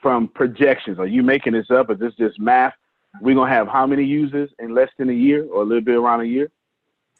from 0.00 0.28
projections, 0.28 0.98
are 0.98 1.06
you 1.06 1.22
making 1.22 1.54
this 1.54 1.70
up? 1.70 1.88
Or 1.88 1.94
this 1.94 2.14
just 2.14 2.38
math? 2.38 2.74
We're 3.20 3.34
gonna 3.34 3.50
have 3.50 3.68
how 3.68 3.86
many 3.86 4.04
users 4.04 4.50
in 4.58 4.74
less 4.74 4.90
than 4.98 5.10
a 5.10 5.14
year, 5.14 5.46
or 5.46 5.62
a 5.62 5.64
little 5.64 5.84
bit 5.84 5.96
around 5.96 6.22
a 6.22 6.24
year? 6.24 6.50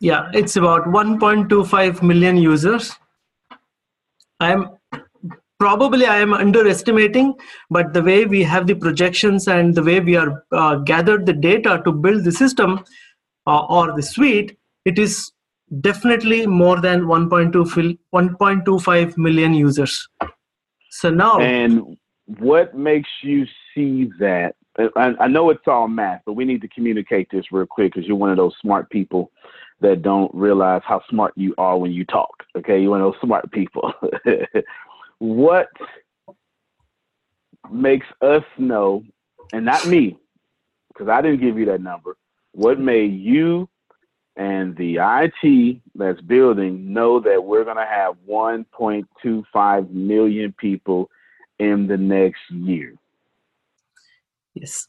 Yeah, 0.00 0.30
it's 0.34 0.56
about 0.56 0.86
1.25 0.86 2.02
million 2.02 2.36
users. 2.36 2.92
I'm 4.40 4.70
probably 5.62 6.06
I 6.06 6.18
am 6.18 6.34
underestimating, 6.34 7.34
but 7.70 7.92
the 7.92 8.02
way 8.02 8.24
we 8.24 8.42
have 8.42 8.66
the 8.66 8.74
projections 8.74 9.46
and 9.46 9.76
the 9.76 9.82
way 9.84 10.00
we 10.00 10.16
are 10.16 10.44
uh, 10.50 10.74
gathered 10.74 11.24
the 11.24 11.32
data 11.32 11.80
to 11.84 11.92
build 11.92 12.24
the 12.24 12.32
system 12.32 12.84
uh, 13.46 13.64
or 13.66 13.92
the 13.94 14.02
suite, 14.02 14.58
it 14.84 14.98
is 14.98 15.30
definitely 15.80 16.48
more 16.48 16.80
than 16.80 17.02
1.2 17.02 17.70
fil- 17.70 17.94
1.25 18.12 19.16
million 19.16 19.54
users. 19.54 20.08
So 20.90 21.10
now, 21.10 21.38
And 21.38 21.96
what 22.26 22.74
makes 22.76 23.10
you 23.22 23.46
see 23.72 24.10
that? 24.18 24.56
I, 24.96 25.14
I 25.20 25.28
know 25.28 25.50
it's 25.50 25.68
all 25.68 25.86
math, 25.86 26.22
but 26.26 26.32
we 26.32 26.44
need 26.44 26.62
to 26.62 26.68
communicate 26.68 27.28
this 27.30 27.52
real 27.52 27.66
quick 27.66 27.92
because 27.92 28.08
you're 28.08 28.16
one 28.16 28.30
of 28.30 28.36
those 28.36 28.56
smart 28.60 28.90
people 28.90 29.30
that 29.82 30.02
don't 30.02 30.32
realize 30.34 30.82
how 30.84 31.02
smart 31.08 31.34
you 31.36 31.54
are 31.58 31.78
when 31.78 31.92
you 31.92 32.04
talk. 32.04 32.42
Okay, 32.56 32.80
you're 32.80 32.90
one 32.90 33.00
of 33.00 33.12
those 33.12 33.20
smart 33.20 33.50
people. 33.52 33.92
what 35.22 35.68
makes 37.70 38.06
us 38.20 38.42
know, 38.58 39.04
and 39.52 39.64
not 39.64 39.86
me, 39.86 40.16
because 40.88 41.08
I 41.08 41.22
didn't 41.22 41.40
give 41.40 41.56
you 41.56 41.66
that 41.66 41.80
number, 41.80 42.16
what 42.50 42.80
made 42.80 43.12
you 43.12 43.68
and 44.34 44.76
the 44.76 44.96
IT 44.98 45.80
that's 45.94 46.20
building 46.22 46.92
know 46.92 47.20
that 47.20 47.44
we're 47.44 47.62
going 47.62 47.76
to 47.76 47.86
have 47.86 48.16
1.25 48.28 49.90
million 49.90 50.52
people 50.58 51.08
in 51.60 51.86
the 51.86 51.96
next 51.96 52.40
year? 52.50 52.94
yes. 54.54 54.88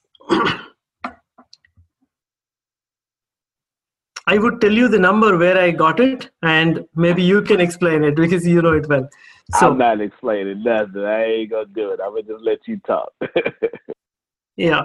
I 4.26 4.38
would 4.38 4.62
tell 4.62 4.72
you 4.72 4.88
the 4.88 5.00
number 5.00 5.38
where 5.38 5.60
I 5.60 5.72
got 5.72 6.00
it, 6.00 6.32
and 6.42 6.86
maybe 6.96 7.22
you 7.22 7.42
can 7.42 7.60
explain 7.60 8.04
it 8.04 8.16
because 8.16 8.48
you 8.48 8.62
know 8.62 8.72
it 8.72 8.88
well. 8.88 9.08
So 9.52 9.72
I'm 9.72 9.78
not 9.78 10.02
explaining 10.02 10.64
nothing. 10.64 11.04
I 11.04 11.24
ain't 11.26 11.52
gonna 11.52 11.66
do 11.66 11.92
it. 11.92 12.00
I'm 12.04 12.12
gonna 12.12 12.24
just 12.24 12.44
let 12.44 12.60
you 12.68 12.80
talk. 12.86 13.12
Yeah. 14.56 14.84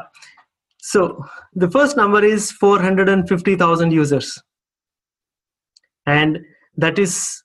So 0.78 1.24
the 1.54 1.70
first 1.70 1.96
number 1.96 2.24
is 2.24 2.50
450,000 2.52 3.92
users. 3.92 4.40
And 6.06 6.38
that 6.76 6.98
is 6.98 7.42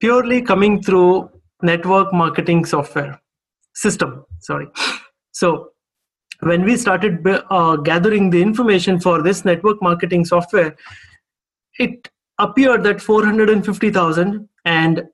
purely 0.00 0.42
coming 0.42 0.82
through 0.82 1.30
network 1.62 2.12
marketing 2.12 2.64
software 2.64 3.20
system. 3.74 4.24
Sorry. 4.40 4.66
So 5.32 5.70
when 6.40 6.64
we 6.64 6.76
started 6.76 7.24
uh, 7.50 7.76
gathering 7.76 8.30
the 8.30 8.42
information 8.42 8.98
for 8.98 9.22
this 9.22 9.44
network 9.44 9.80
marketing 9.82 10.24
software, 10.24 10.74
it 11.78 12.08
appeared 12.38 12.82
that 12.84 13.00
450,000 13.00 14.48
and 14.64 15.04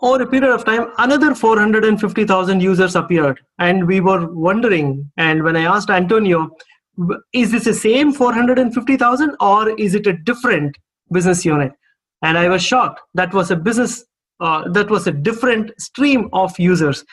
over 0.00 0.22
a 0.22 0.26
period 0.26 0.52
of 0.52 0.64
time 0.64 0.90
another 0.98 1.34
450,000 1.34 2.60
users 2.60 2.94
appeared 2.94 3.40
and 3.58 3.86
we 3.86 4.00
were 4.00 4.32
wondering 4.32 5.10
and 5.16 5.42
when 5.42 5.56
I 5.56 5.62
asked 5.62 5.90
Antonio 5.90 6.50
is 7.32 7.52
this 7.52 7.64
the 7.64 7.74
same 7.74 8.12
450,000 8.12 9.36
or 9.40 9.70
is 9.70 9.94
it 9.94 10.06
a 10.06 10.12
different 10.12 10.76
business 11.12 11.44
unit 11.44 11.72
and 12.22 12.38
I 12.38 12.48
was 12.48 12.62
shocked 12.62 13.00
that 13.14 13.32
was 13.32 13.50
a 13.50 13.56
business 13.56 14.04
uh, 14.40 14.68
that 14.70 14.88
was 14.88 15.06
a 15.06 15.12
different 15.12 15.72
stream 15.80 16.28
of 16.32 16.58
users 16.58 17.04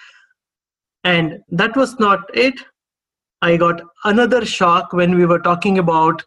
and 1.04 1.39
that 1.50 1.76
was 1.76 2.00
not 2.00 2.19
it 2.34 2.60
I 3.41 3.58
got 3.58 3.82
another 4.04 4.45
shock 4.45 4.93
when 4.93 5.15
we 5.15 5.26
were 5.26 5.39
talking 5.39 5.78
about 5.78 6.24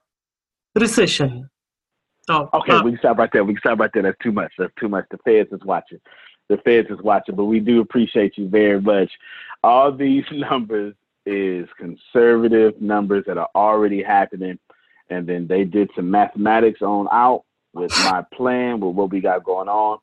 recession. 0.78 1.48
Oh, 2.28 2.48
okay, 2.52 2.72
uh, 2.72 2.82
we 2.82 2.92
can 2.92 3.00
stop 3.00 3.18
right 3.18 3.30
there. 3.32 3.42
We 3.42 3.54
can 3.54 3.60
stop 3.60 3.78
right 3.78 3.90
there. 3.92 4.02
That's 4.02 4.18
too 4.22 4.32
much. 4.32 4.52
That's 4.58 4.72
too 4.78 4.88
much. 4.88 5.06
The 5.10 5.18
feds 5.24 5.50
is 5.52 5.64
watching. 5.64 5.98
The 6.48 6.58
feds 6.58 6.90
is 6.90 7.02
watching, 7.02 7.34
but 7.36 7.44
we 7.44 7.60
do 7.60 7.80
appreciate 7.80 8.38
you 8.38 8.48
very 8.48 8.80
much. 8.80 9.10
All 9.62 9.92
these 9.92 10.24
numbers 10.32 10.94
is 11.26 11.68
conservative 11.76 12.80
numbers 12.80 13.24
that 13.26 13.38
are 13.38 13.50
already 13.54 14.02
happening, 14.02 14.58
and 15.10 15.26
then 15.26 15.46
they 15.46 15.64
did 15.64 15.90
some 15.94 16.10
mathematics 16.10 16.80
on 16.82 17.06
out 17.12 17.44
with 17.74 17.90
my 18.04 18.24
plan, 18.32 18.80
with 18.80 18.94
what 18.94 19.10
we 19.10 19.20
got 19.20 19.44
going 19.44 19.68
on, 19.68 19.98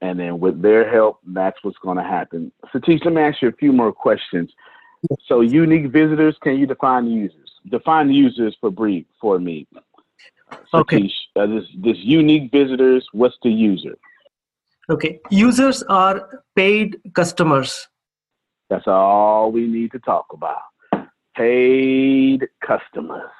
and 0.00 0.20
then 0.20 0.38
with 0.38 0.60
their 0.60 0.90
help, 0.90 1.20
that's 1.26 1.58
what's 1.62 1.78
going 1.78 1.96
to 1.96 2.02
happen. 2.02 2.52
Satish, 2.74 3.04
let 3.04 3.14
me 3.14 3.22
ask 3.22 3.40
you 3.40 3.48
a 3.48 3.52
few 3.52 3.72
more 3.72 3.92
questions. 3.92 4.52
So 5.26 5.40
unique 5.40 5.90
visitors, 5.90 6.36
can 6.42 6.58
you 6.58 6.66
define 6.66 7.06
the 7.06 7.12
users? 7.12 7.50
Define 7.68 8.08
the 8.08 8.14
users 8.14 8.56
for 8.60 8.70
brief 8.70 9.06
for 9.20 9.38
me. 9.38 9.66
Okay. 10.72 11.10
Uh, 11.34 11.46
this 11.46 11.64
this 11.78 11.96
unique 11.98 12.52
visitors, 12.52 13.06
what's 13.12 13.36
the 13.42 13.50
user? 13.50 13.96
Okay. 14.88 15.20
Users 15.30 15.82
are 15.84 16.42
paid 16.54 17.00
customers. 17.14 17.88
That's 18.68 18.86
all 18.86 19.50
we 19.50 19.66
need 19.66 19.92
to 19.92 19.98
talk 20.00 20.26
about. 20.32 20.62
Paid 21.36 22.48
customers. 22.64 23.30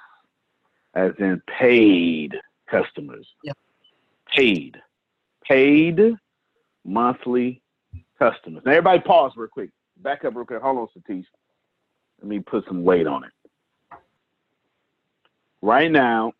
As 0.94 1.12
in 1.18 1.40
paid 1.58 2.34
customers. 2.68 3.26
Yeah. 3.44 3.52
Paid. 4.34 4.80
Paid 5.46 6.16
monthly 6.84 7.62
customers. 8.18 8.62
Now 8.64 8.72
everybody 8.72 9.00
pause 9.00 9.32
real 9.36 9.48
quick. 9.48 9.70
Back 9.98 10.24
up 10.24 10.34
real 10.34 10.44
quick. 10.44 10.62
Hold 10.62 10.78
on, 10.78 10.88
Satish. 10.96 11.26
Let 12.20 12.28
me 12.28 12.40
put 12.40 12.64
some 12.66 12.82
weight 12.82 13.06
on 13.06 13.24
it. 13.24 13.30
Right 15.62 15.90
now, 15.90 16.32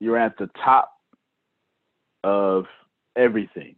you're 0.00 0.18
at 0.18 0.36
the 0.38 0.48
top 0.64 0.92
of 2.24 2.66
everything. 3.20 3.76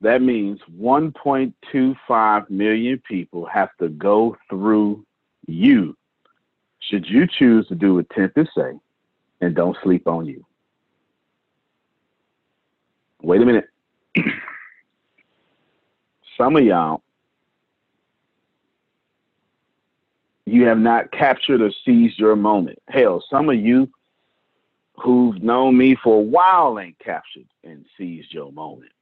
That 0.00 0.20
means 0.20 0.58
1.25 0.76 2.50
million 2.50 3.02
people 3.08 3.46
have 3.46 3.70
to 3.78 3.88
go 3.88 4.36
through 4.50 5.06
you 5.46 5.96
should 6.80 7.08
you 7.08 7.26
choose 7.26 7.68
to 7.68 7.76
do 7.76 7.94
what 7.94 8.10
Tempest 8.10 8.50
say 8.56 8.72
and 9.40 9.54
don't 9.54 9.76
sleep 9.82 10.08
on 10.08 10.26
you. 10.26 10.44
Wait 13.22 13.40
a 13.40 13.46
minute. 13.46 13.68
Some 16.36 16.56
of 16.56 16.64
y'all 16.64 17.02
you 20.44 20.66
have 20.66 20.78
not 20.78 21.12
captured 21.12 21.62
or 21.62 21.70
seized 21.84 22.18
your 22.18 22.34
moment. 22.34 22.78
Hell, 22.88 23.22
some 23.30 23.48
of 23.48 23.56
you 23.56 23.88
who've 24.94 25.42
known 25.42 25.76
me 25.76 25.96
for 26.02 26.18
a 26.18 26.24
while 26.24 26.78
ain't 26.78 26.98
captured 26.98 27.48
and 27.64 27.84
seized 27.96 28.32
your 28.32 28.52
moment. 28.52 28.92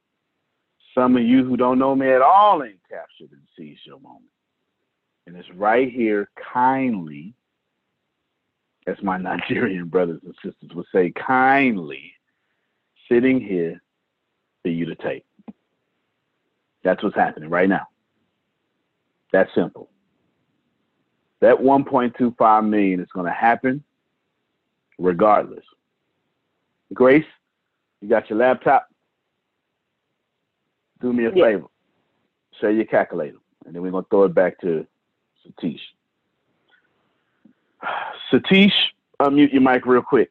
Some 0.95 1.17
of 1.17 1.23
you 1.23 1.45
who 1.45 1.57
don't 1.57 1.79
know 1.79 1.95
me 1.95 2.09
at 2.11 2.23
all 2.23 2.63
ain't 2.63 2.81
captured 2.89 3.31
and 3.33 3.43
seized 3.57 3.87
your 3.87 4.01
moment. 4.01 4.31
And 5.27 5.37
it's 5.37 5.51
right 5.53 5.91
here, 5.91 6.29
kindly, 6.53 7.35
as 8.87 8.97
my 9.03 9.17
Nigerian 9.19 9.89
brothers 9.89 10.21
and 10.25 10.35
sisters 10.43 10.71
would 10.75 10.87
say, 10.93 11.13
kindly 11.13 12.13
sitting 13.09 13.41
here 13.41 13.81
for 14.63 14.69
you 14.69 14.87
to 14.87 14.95
take. 14.95 15.25
That's 16.83 17.03
what's 17.03 17.17
happening 17.17 17.51
right 17.51 17.69
now. 17.69 17.87
That's 19.33 19.55
simple. 19.55 19.91
That 21.41 21.57
1.25 21.57 22.69
million 22.69 23.01
is 23.01 23.09
going 23.13 23.27
to 23.27 23.33
happen 23.33 23.83
regardless. 24.99 25.65
Grace, 26.93 27.25
you 28.01 28.09
got 28.09 28.29
your 28.29 28.39
laptop? 28.39 28.89
Do 31.01 31.13
me 31.13 31.27
a 31.27 31.35
yeah. 31.35 31.45
favor. 31.45 31.67
Share 32.61 32.71
your 32.71 32.85
calculator, 32.85 33.39
and 33.65 33.75
then 33.75 33.83
we're 33.83 33.91
going 33.91 34.05
to 34.05 34.11
throw 34.11 34.25
it 34.25 34.35
back 34.35 34.61
to 34.61 34.87
Satish. 35.47 35.81
Satish, 38.33 38.73
unmute 39.21 39.53
your 39.53 39.63
mic 39.63 39.87
real 39.87 40.03
quick. 40.03 40.31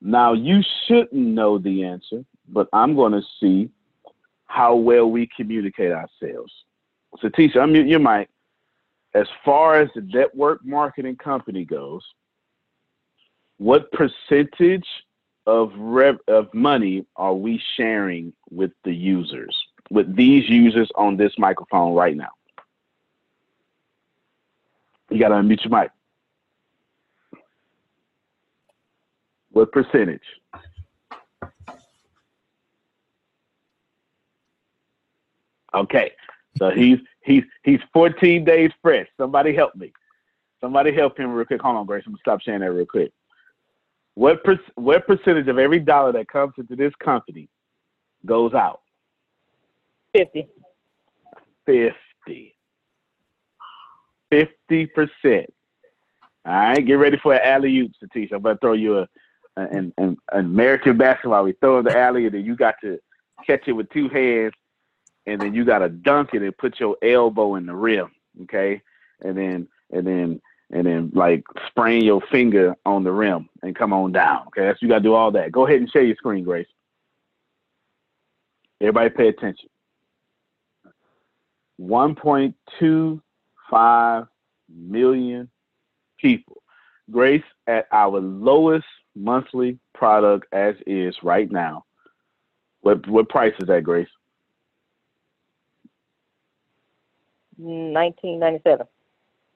Now, 0.00 0.32
you 0.32 0.62
shouldn't 0.86 1.12
know 1.12 1.58
the 1.58 1.84
answer, 1.84 2.24
but 2.48 2.68
I'm 2.72 2.94
going 2.94 3.12
to 3.12 3.22
see 3.40 3.70
how 4.46 4.74
well 4.74 5.10
we 5.10 5.28
communicate 5.34 5.92
ourselves. 5.92 6.52
Satish, 7.22 7.54
unmute 7.54 7.88
your 7.88 8.00
mic 8.00 8.28
as 9.14 9.26
far 9.44 9.80
as 9.80 9.88
the 9.94 10.00
network 10.02 10.64
marketing 10.64 11.16
company 11.16 11.64
goes, 11.64 12.02
what 13.62 13.92
percentage 13.92 14.86
of 15.46 15.72
rev 15.76 16.18
of 16.26 16.52
money 16.52 17.06
are 17.14 17.34
we 17.34 17.62
sharing 17.76 18.32
with 18.50 18.72
the 18.82 18.92
users, 18.92 19.56
with 19.88 20.16
these 20.16 20.48
users 20.48 20.90
on 20.96 21.16
this 21.16 21.32
microphone 21.38 21.94
right 21.94 22.16
now? 22.16 22.30
You 25.10 25.20
got 25.20 25.28
to 25.28 25.36
unmute 25.36 25.64
your 25.64 25.78
mic. 25.78 25.90
What 29.52 29.70
percentage? 29.70 30.22
Okay, 35.74 36.12
so 36.58 36.70
he's 36.70 36.98
he's 37.20 37.44
he's 37.62 37.80
14 37.92 38.44
days 38.44 38.72
fresh. 38.82 39.06
Somebody 39.16 39.54
help 39.54 39.76
me. 39.76 39.92
Somebody 40.60 40.92
help 40.92 41.18
him 41.18 41.32
real 41.32 41.46
quick. 41.46 41.62
Hold 41.62 41.76
on, 41.76 41.86
Grace. 41.86 42.02
I'm 42.06 42.12
gonna 42.12 42.20
stop 42.20 42.42
saying 42.42 42.60
that 42.60 42.72
real 42.72 42.86
quick. 42.86 43.12
What 44.14 44.44
per, 44.44 44.58
what 44.74 45.06
percentage 45.06 45.48
of 45.48 45.58
every 45.58 45.80
dollar 45.80 46.12
that 46.12 46.28
comes 46.28 46.52
into 46.58 46.76
this 46.76 46.92
company 47.02 47.48
goes 48.26 48.52
out? 48.52 48.80
Fifty. 50.14 50.48
Fifty. 51.64 52.54
Fifty 54.30 54.86
percent. 54.86 55.52
All 56.44 56.52
right, 56.52 56.84
get 56.84 56.94
ready 56.94 57.18
for 57.22 57.34
an 57.34 57.40
alley 57.44 57.78
oop, 57.78 57.92
Satish. 58.02 58.32
I'm 58.32 58.42
gonna 58.42 58.58
throw 58.60 58.72
you 58.72 58.98
a 58.98 59.08
an, 59.56 59.92
an, 59.98 60.16
American 60.32 60.96
basketball. 60.96 61.44
We 61.44 61.52
throw 61.52 61.78
in 61.78 61.84
the 61.84 61.96
alley, 61.96 62.26
and 62.26 62.34
then 62.34 62.44
you 62.44 62.56
got 62.56 62.74
to 62.82 62.98
catch 63.46 63.62
it 63.66 63.72
with 63.72 63.88
two 63.90 64.08
hands 64.08 64.54
and 65.26 65.40
then 65.40 65.54
you 65.54 65.64
gotta 65.64 65.88
dunk 65.88 66.30
it 66.34 66.42
and 66.42 66.56
put 66.56 66.80
your 66.80 66.96
elbow 67.02 67.54
in 67.56 67.66
the 67.66 67.74
rim, 67.74 68.10
okay? 68.42 68.80
And 69.20 69.36
then 69.36 69.68
and 69.90 70.06
then 70.06 70.40
and 70.72 70.86
then 70.86 71.12
like 71.14 71.44
sprain 71.68 72.02
your 72.02 72.20
finger 72.32 72.74
on 72.84 73.04
the 73.04 73.12
rim 73.12 73.48
and 73.62 73.76
come 73.76 73.92
on 73.92 74.10
down. 74.12 74.48
Okay, 74.48 74.62
that's 74.62 74.82
you 74.82 74.88
gotta 74.88 75.02
do 75.02 75.14
all 75.14 75.30
that. 75.32 75.52
Go 75.52 75.66
ahead 75.66 75.80
and 75.80 75.90
share 75.90 76.02
your 76.02 76.16
screen, 76.16 76.44
Grace. 76.44 76.66
Everybody 78.80 79.10
pay 79.10 79.28
attention. 79.28 79.68
1.25 81.80 84.28
million 84.68 85.48
people. 86.18 86.62
Grace, 87.10 87.42
at 87.66 87.86
our 87.92 88.20
lowest 88.20 88.86
monthly 89.14 89.78
product 89.94 90.46
as 90.52 90.74
is 90.86 91.16
right 91.22 91.50
now, 91.50 91.84
what 92.80 93.06
what 93.08 93.28
price 93.28 93.54
is 93.60 93.68
that, 93.68 93.84
Grace? 93.84 94.08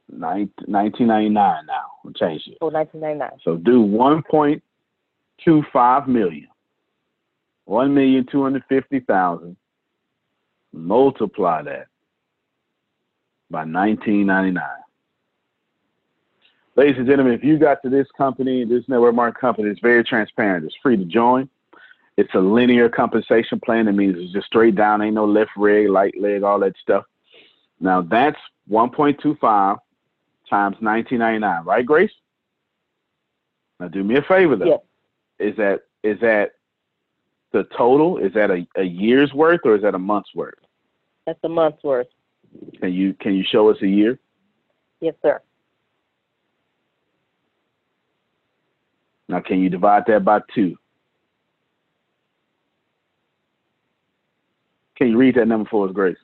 1997. 0.09 0.73
1999 0.73 1.66
now. 1.66 1.90
We'll 2.05 2.14
change 2.14 2.47
it. 2.47 2.59
Oh, 2.61 2.69
1999. 2.69 3.40
So 3.45 3.57
do 3.57 3.85
1.25 3.85 6.09
million. 6.09 6.49
1,250,000. 7.69 9.57
Multiply 10.73 11.62
that 11.62 11.87
by 13.51 13.61
1999. 13.61 14.62
Ladies 16.77 16.99
and 16.99 17.07
gentlemen, 17.07 17.33
if 17.33 17.42
you 17.42 17.59
got 17.59 17.81
to 17.83 17.88
this 17.88 18.07
company, 18.16 18.64
this 18.64 18.85
network 18.87 19.14
marketing 19.14 19.40
company, 19.40 19.71
it's 19.71 19.81
very 19.81 20.05
transparent. 20.05 20.66
It's 20.66 20.77
free 20.83 20.99
to 20.99 21.05
join. 21.05 21.49
It's 22.19 22.35
a 22.35 22.38
linear 22.38 22.88
compensation 22.88 23.61
plan. 23.61 23.87
That 23.87 23.92
means 23.92 24.16
it's 24.19 24.33
just 24.33 24.47
straight 24.47 24.75
down, 24.75 25.01
ain't 25.01 25.14
no 25.14 25.25
left 25.25 25.53
leg, 25.57 25.88
right 25.88 26.14
leg, 26.21 26.42
all 26.42 26.59
that 26.61 26.75
stuff. 26.83 27.05
Now 27.81 28.03
that's 28.03 28.38
1.25 28.71 29.79
times 30.49 30.77
19.99, 30.83 31.65
right, 31.65 31.85
Grace? 31.85 32.11
Now 33.81 33.89
do 33.89 34.03
me 34.03 34.17
a 34.17 34.23
favor 34.23 34.57
though. 34.57 34.67
Yes. 34.67 34.81
Is 35.39 35.57
that 35.57 35.81
is 36.03 36.19
that 36.21 36.53
the 37.53 37.65
total? 37.77 38.19
Is 38.19 38.33
that 38.35 38.51
a, 38.51 38.67
a 38.77 38.85
year's 38.85 39.33
worth 39.33 39.61
or 39.65 39.77
is 39.77 39.83
that 39.83 39.95
a 39.95 39.99
month's 39.99 40.35
worth? 40.35 40.55
That's 41.27 41.39
a 41.45 41.49
month's 41.49 41.83
worth. 41.85 42.07
Can 42.81 42.93
you 42.93 43.15
can 43.15 43.35
you 43.35 43.45
show 43.45 43.71
us 43.71 43.77
a 43.83 43.87
year? 43.87 44.19
Yes, 45.01 45.15
sir. 45.21 45.43
Now 49.29 49.41
can 49.41 49.61
you 49.61 49.69
divide 49.69 50.05
that 50.07 50.25
by 50.25 50.41
two? 50.55 50.77
Can 54.97 55.09
you 55.09 55.19
read 55.19 55.35
that 55.35 55.47
number 55.47 55.69
for 55.69 55.87
us, 55.87 55.93
Grace? 55.93 56.17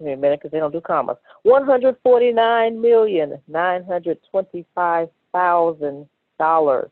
Give 0.00 0.06
me 0.06 0.12
a 0.14 0.16
minute 0.16 0.40
because 0.40 0.50
they 0.50 0.58
don't 0.58 0.72
do 0.72 0.80
commas. 0.80 1.18
One 1.42 1.66
hundred 1.66 1.94
forty-nine 2.02 2.80
million 2.80 3.38
nine 3.46 3.84
hundred 3.84 4.16
twenty-five 4.30 5.10
thousand 5.30 6.08
dollars 6.38 6.90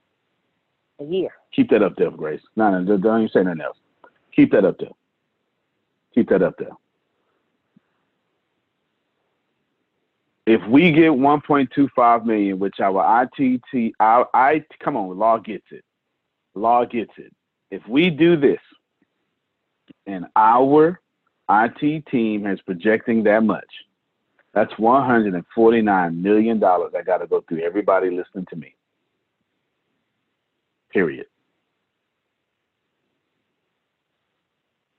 a 1.00 1.04
year. 1.04 1.30
Keep 1.56 1.70
that 1.70 1.82
up 1.82 1.96
there, 1.96 2.10
Grace. 2.10 2.42
No, 2.54 2.70
no, 2.70 2.84
don't 2.84 3.00
don't 3.00 3.20
even 3.22 3.30
say 3.32 3.42
nothing 3.44 3.62
else. 3.62 3.78
Keep 4.36 4.52
that 4.52 4.66
up 4.66 4.78
there. 4.78 4.90
Keep 6.14 6.28
that 6.28 6.42
up 6.42 6.56
there. 6.58 6.72
If 10.46 10.66
we 10.68 10.92
get 10.92 11.10
1.25 11.10 12.24
million, 12.24 12.58
which 12.58 12.80
our 12.80 13.22
ITT, 13.22 13.94
our 14.00 14.28
I 14.34 14.64
come 14.80 14.98
on, 14.98 15.16
law 15.18 15.38
gets 15.38 15.66
it. 15.70 15.84
Law 16.54 16.84
gets 16.84 17.12
it. 17.16 17.34
If 17.70 17.86
we 17.88 18.10
do 18.10 18.36
this, 18.36 18.60
and 20.06 20.26
our 20.36 21.00
IT 21.50 22.06
team 22.06 22.46
is 22.46 22.60
projecting 22.62 23.22
that 23.24 23.42
much, 23.42 23.68
that's 24.52 24.76
149 24.78 26.22
million 26.22 26.58
dollars. 26.58 26.92
I 26.96 27.02
got 27.02 27.18
to 27.18 27.26
go 27.26 27.42
through 27.48 27.60
everybody 27.60 28.10
listening 28.10 28.46
to 28.50 28.56
me. 28.56 28.74
Period. 30.92 31.26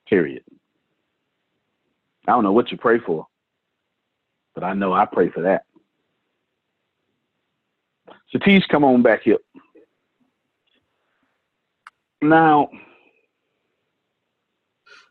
Period. 0.08 0.44
I 2.28 2.32
don't 2.32 2.44
know 2.44 2.52
what 2.52 2.72
you 2.72 2.78
pray 2.78 3.00
for, 3.00 3.28
but 4.56 4.64
I 4.64 4.74
know 4.74 4.94
I 4.94 5.06
pray 5.06 5.30
for 5.30 5.42
that. 5.42 5.66
Satish, 8.34 8.68
come 8.70 8.84
on 8.84 9.02
back 9.02 9.24
here. 9.24 9.38
Now, 12.22 12.70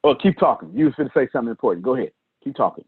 oh, 0.04 0.14
keep 0.14 0.38
talking. 0.38 0.70
You 0.74 0.86
was 0.86 0.94
going 0.94 1.08
to 1.08 1.12
say 1.14 1.28
something 1.32 1.50
important. 1.50 1.84
Go 1.84 1.94
ahead. 1.94 2.12
Keep 2.44 2.56
talking. 2.56 2.84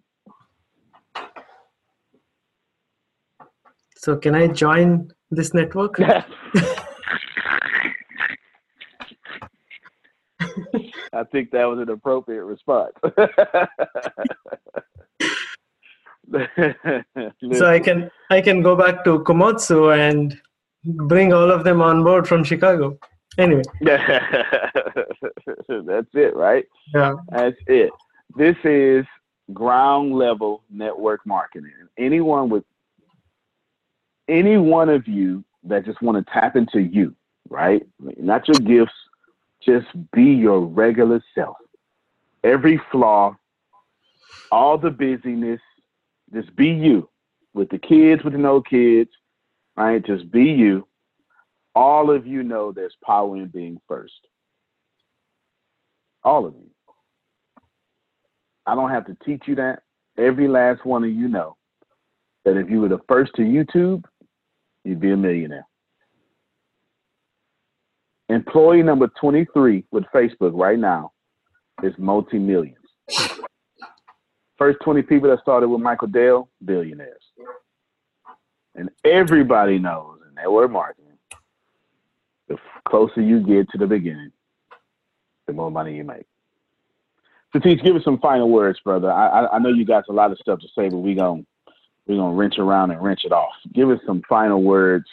So 3.96 4.16
can 4.16 4.34
I 4.34 4.46
join 4.48 5.10
this 5.30 5.52
network? 5.52 6.00
I 11.12 11.24
think 11.24 11.50
that 11.50 11.64
was 11.64 11.80
an 11.80 11.90
appropriate 11.90 12.44
response. 12.44 12.92
so 17.52 17.66
I 17.66 17.80
can 17.80 18.10
I 18.30 18.40
can 18.40 18.62
go 18.62 18.76
back 18.76 19.04
to 19.04 19.18
Komatsu 19.20 19.94
and 19.98 20.40
bring 20.84 21.32
all 21.32 21.50
of 21.50 21.64
them 21.64 21.82
on 21.82 22.04
board 22.04 22.26
from 22.28 22.44
Chicago. 22.44 22.98
Anyway. 23.38 23.62
That's 23.80 24.00
it, 26.14 26.34
right? 26.36 26.64
Yeah. 26.94 27.14
That's 27.30 27.56
it. 27.66 27.90
This 28.36 28.56
is 28.64 29.04
ground 29.52 30.14
level 30.14 30.62
network 30.70 31.26
marketing. 31.26 31.72
Anyone 31.98 32.48
with 32.48 32.64
any 34.28 34.56
one 34.56 34.88
of 34.88 35.08
you 35.08 35.44
that 35.64 35.84
just 35.84 36.00
want 36.00 36.24
to 36.24 36.32
tap 36.32 36.56
into 36.56 36.80
you, 36.80 37.14
right? 37.48 37.86
Not 37.98 38.46
your 38.48 38.58
gifts, 38.60 38.94
just 39.64 39.86
be 40.12 40.24
your 40.24 40.60
regular 40.60 41.22
self. 41.34 41.56
Every 42.44 42.80
flaw, 42.90 43.36
all 44.50 44.78
the 44.78 44.90
busyness, 44.90 45.60
just 46.32 46.54
be 46.56 46.68
you. 46.68 47.08
With 47.52 47.68
the 47.70 47.78
kids, 47.78 48.22
with 48.22 48.32
the 48.32 48.38
no 48.38 48.62
kids, 48.62 49.10
right? 49.76 50.04
Just 50.04 50.30
be 50.30 50.44
you. 50.44 50.86
All 51.74 52.10
of 52.10 52.26
you 52.26 52.42
know 52.42 52.72
there's 52.72 52.96
power 53.04 53.36
in 53.36 53.46
being 53.46 53.80
first. 53.86 54.26
All 56.24 56.46
of 56.46 56.54
you. 56.54 56.70
I 58.66 58.74
don't 58.74 58.90
have 58.90 59.06
to 59.06 59.16
teach 59.24 59.44
you 59.46 59.54
that. 59.56 59.82
Every 60.18 60.48
last 60.48 60.84
one 60.84 61.04
of 61.04 61.10
you 61.10 61.28
know 61.28 61.56
that 62.44 62.56
if 62.56 62.68
you 62.68 62.80
were 62.80 62.88
the 62.88 63.00
first 63.08 63.32
to 63.36 63.42
YouTube, 63.42 64.04
you'd 64.84 65.00
be 65.00 65.12
a 65.12 65.16
millionaire. 65.16 65.66
Employee 68.28 68.82
number 68.82 69.10
23 69.20 69.84
with 69.90 70.04
Facebook 70.14 70.52
right 70.54 70.78
now 70.78 71.12
is 71.82 71.92
multi 71.98 72.38
millions. 72.38 72.76
First 74.56 74.78
20 74.84 75.02
people 75.02 75.30
that 75.30 75.40
started 75.40 75.68
with 75.68 75.80
Michael 75.80 76.08
Dell, 76.08 76.48
billionaires. 76.64 77.24
And 78.74 78.90
everybody 79.04 79.78
knows 79.78 80.18
and 80.20 80.38
in 80.38 80.42
network 80.42 80.70
marketing, 80.70 81.09
the 82.50 82.58
closer 82.86 83.22
you 83.22 83.40
get 83.40 83.70
to 83.70 83.78
the 83.78 83.86
beginning, 83.86 84.30
the 85.46 85.54
more 85.54 85.70
money 85.70 85.96
you 85.96 86.04
make. 86.04 86.26
Satish, 87.54 87.82
give 87.82 87.96
us 87.96 88.04
some 88.04 88.18
final 88.18 88.50
words, 88.50 88.78
brother. 88.84 89.10
I, 89.10 89.28
I, 89.28 89.56
I 89.56 89.58
know 89.58 89.70
you 89.70 89.86
got 89.86 90.04
a 90.08 90.12
lot 90.12 90.30
of 90.30 90.38
stuff 90.38 90.60
to 90.60 90.68
say, 90.76 90.90
but 90.90 90.98
we 90.98 91.14
going 91.14 91.46
we're 92.06 92.16
gonna 92.16 92.34
wrench 92.34 92.58
around 92.58 92.90
and 92.90 93.02
wrench 93.02 93.24
it 93.24 93.32
off. 93.32 93.54
Give 93.72 93.90
us 93.90 94.00
some 94.06 94.22
final 94.28 94.62
words 94.62 95.06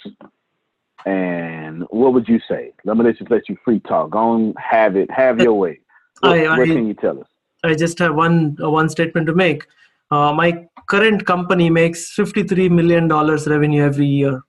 and 1.08 1.84
what 1.89 2.13
would 2.13 2.28
you 2.28 2.39
say? 2.50 2.73
Let 2.84 2.97
me 2.97 3.06
let 3.06 3.17
just 3.17 3.32
let 3.32 3.47
you 3.47 3.58
free 3.63 3.80
talk. 3.80 4.12
Go 4.12 4.19
on, 4.19 4.54
have 4.58 4.97
it, 4.97 5.10
have 5.10 5.39
your 5.39 5.54
way. 5.54 5.80
What, 6.19 6.32
I, 6.38 6.45
I, 6.45 6.58
what 6.58 6.67
can 6.67 6.88
you 6.88 6.93
tell 6.95 7.19
us? 7.21 7.28
I 7.63 7.76
just 7.76 7.97
have 8.00 8.13
one 8.15 8.58
uh, 8.62 8.69
one 8.69 8.89
statement 8.89 9.28
to 9.28 9.34
make. 9.34 9.63
Uh, 10.12 10.34
my 10.34 10.65
current 10.89 11.26
company 11.26 11.69
makes 11.69 12.13
53 12.13 12.69
million 12.69 13.08
dollars 13.08 13.47
revenue 13.47 13.84
every 13.84 14.06
year, 14.06 14.41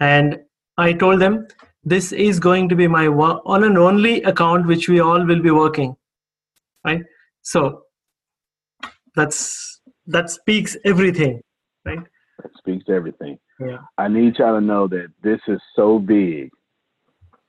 and 0.00 0.38
I 0.76 0.92
told 0.92 1.20
them 1.20 1.46
this 1.84 2.12
is 2.12 2.40
going 2.40 2.68
to 2.68 2.76
be 2.76 2.86
my 2.86 3.08
one 3.08 3.64
and 3.64 3.78
only 3.78 4.22
account 4.22 4.66
which 4.66 4.88
we 4.88 5.00
all 5.00 5.24
will 5.24 5.42
be 5.42 5.50
working. 5.50 5.96
Right. 6.84 7.02
So 7.42 7.84
that's 9.14 9.80
that 10.06 10.30
speaks 10.30 10.76
everything. 10.84 11.40
Right. 11.84 12.00
That 12.42 12.50
speaks 12.56 12.84
everything. 12.88 13.38
Yeah. 13.60 13.78
I 13.96 14.08
need 14.08 14.38
y'all 14.38 14.54
to 14.54 14.60
know 14.60 14.86
that 14.88 15.08
this 15.22 15.40
is 15.48 15.60
so 15.74 15.98
big 15.98 16.50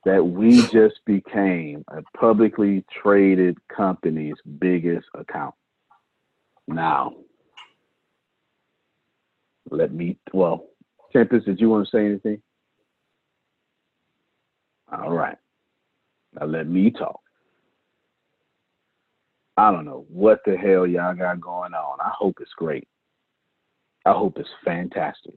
that 0.05 0.25
we 0.25 0.61
just 0.67 0.99
became 1.05 1.83
a 1.89 2.01
publicly 2.17 2.83
traded 2.91 3.57
company's 3.75 4.35
biggest 4.59 5.05
account. 5.13 5.53
Now, 6.67 7.15
let 9.69 9.93
me, 9.93 10.17
well, 10.33 10.67
Tempest, 11.11 11.45
did 11.45 11.59
you 11.59 11.69
want 11.69 11.85
to 11.85 11.91
say 11.91 12.05
anything? 12.05 12.41
All 14.91 15.11
right. 15.11 15.37
Now 16.39 16.45
let 16.45 16.67
me 16.67 16.91
talk. 16.91 17.19
I 19.57 19.71
don't 19.71 19.85
know 19.85 20.05
what 20.09 20.39
the 20.45 20.55
hell 20.55 20.87
y'all 20.87 21.15
got 21.15 21.41
going 21.41 21.73
on. 21.73 21.99
I 21.99 22.11
hope 22.17 22.37
it's 22.39 22.53
great. 22.55 22.87
I 24.05 24.13
hope 24.13 24.37
it's 24.37 24.49
fantastic. 24.63 25.33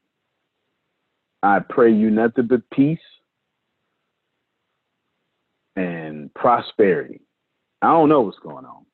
I 1.43 1.59
pray 1.59 1.93
you 1.93 2.11
nothing 2.11 2.47
but 2.47 2.63
peace 2.71 3.01
and 5.75 6.33
prosperity. 6.35 7.21
I 7.81 7.89
don't 7.89 8.09
know 8.09 8.21
what's 8.21 8.39
going 8.39 8.65
on. 8.65 8.87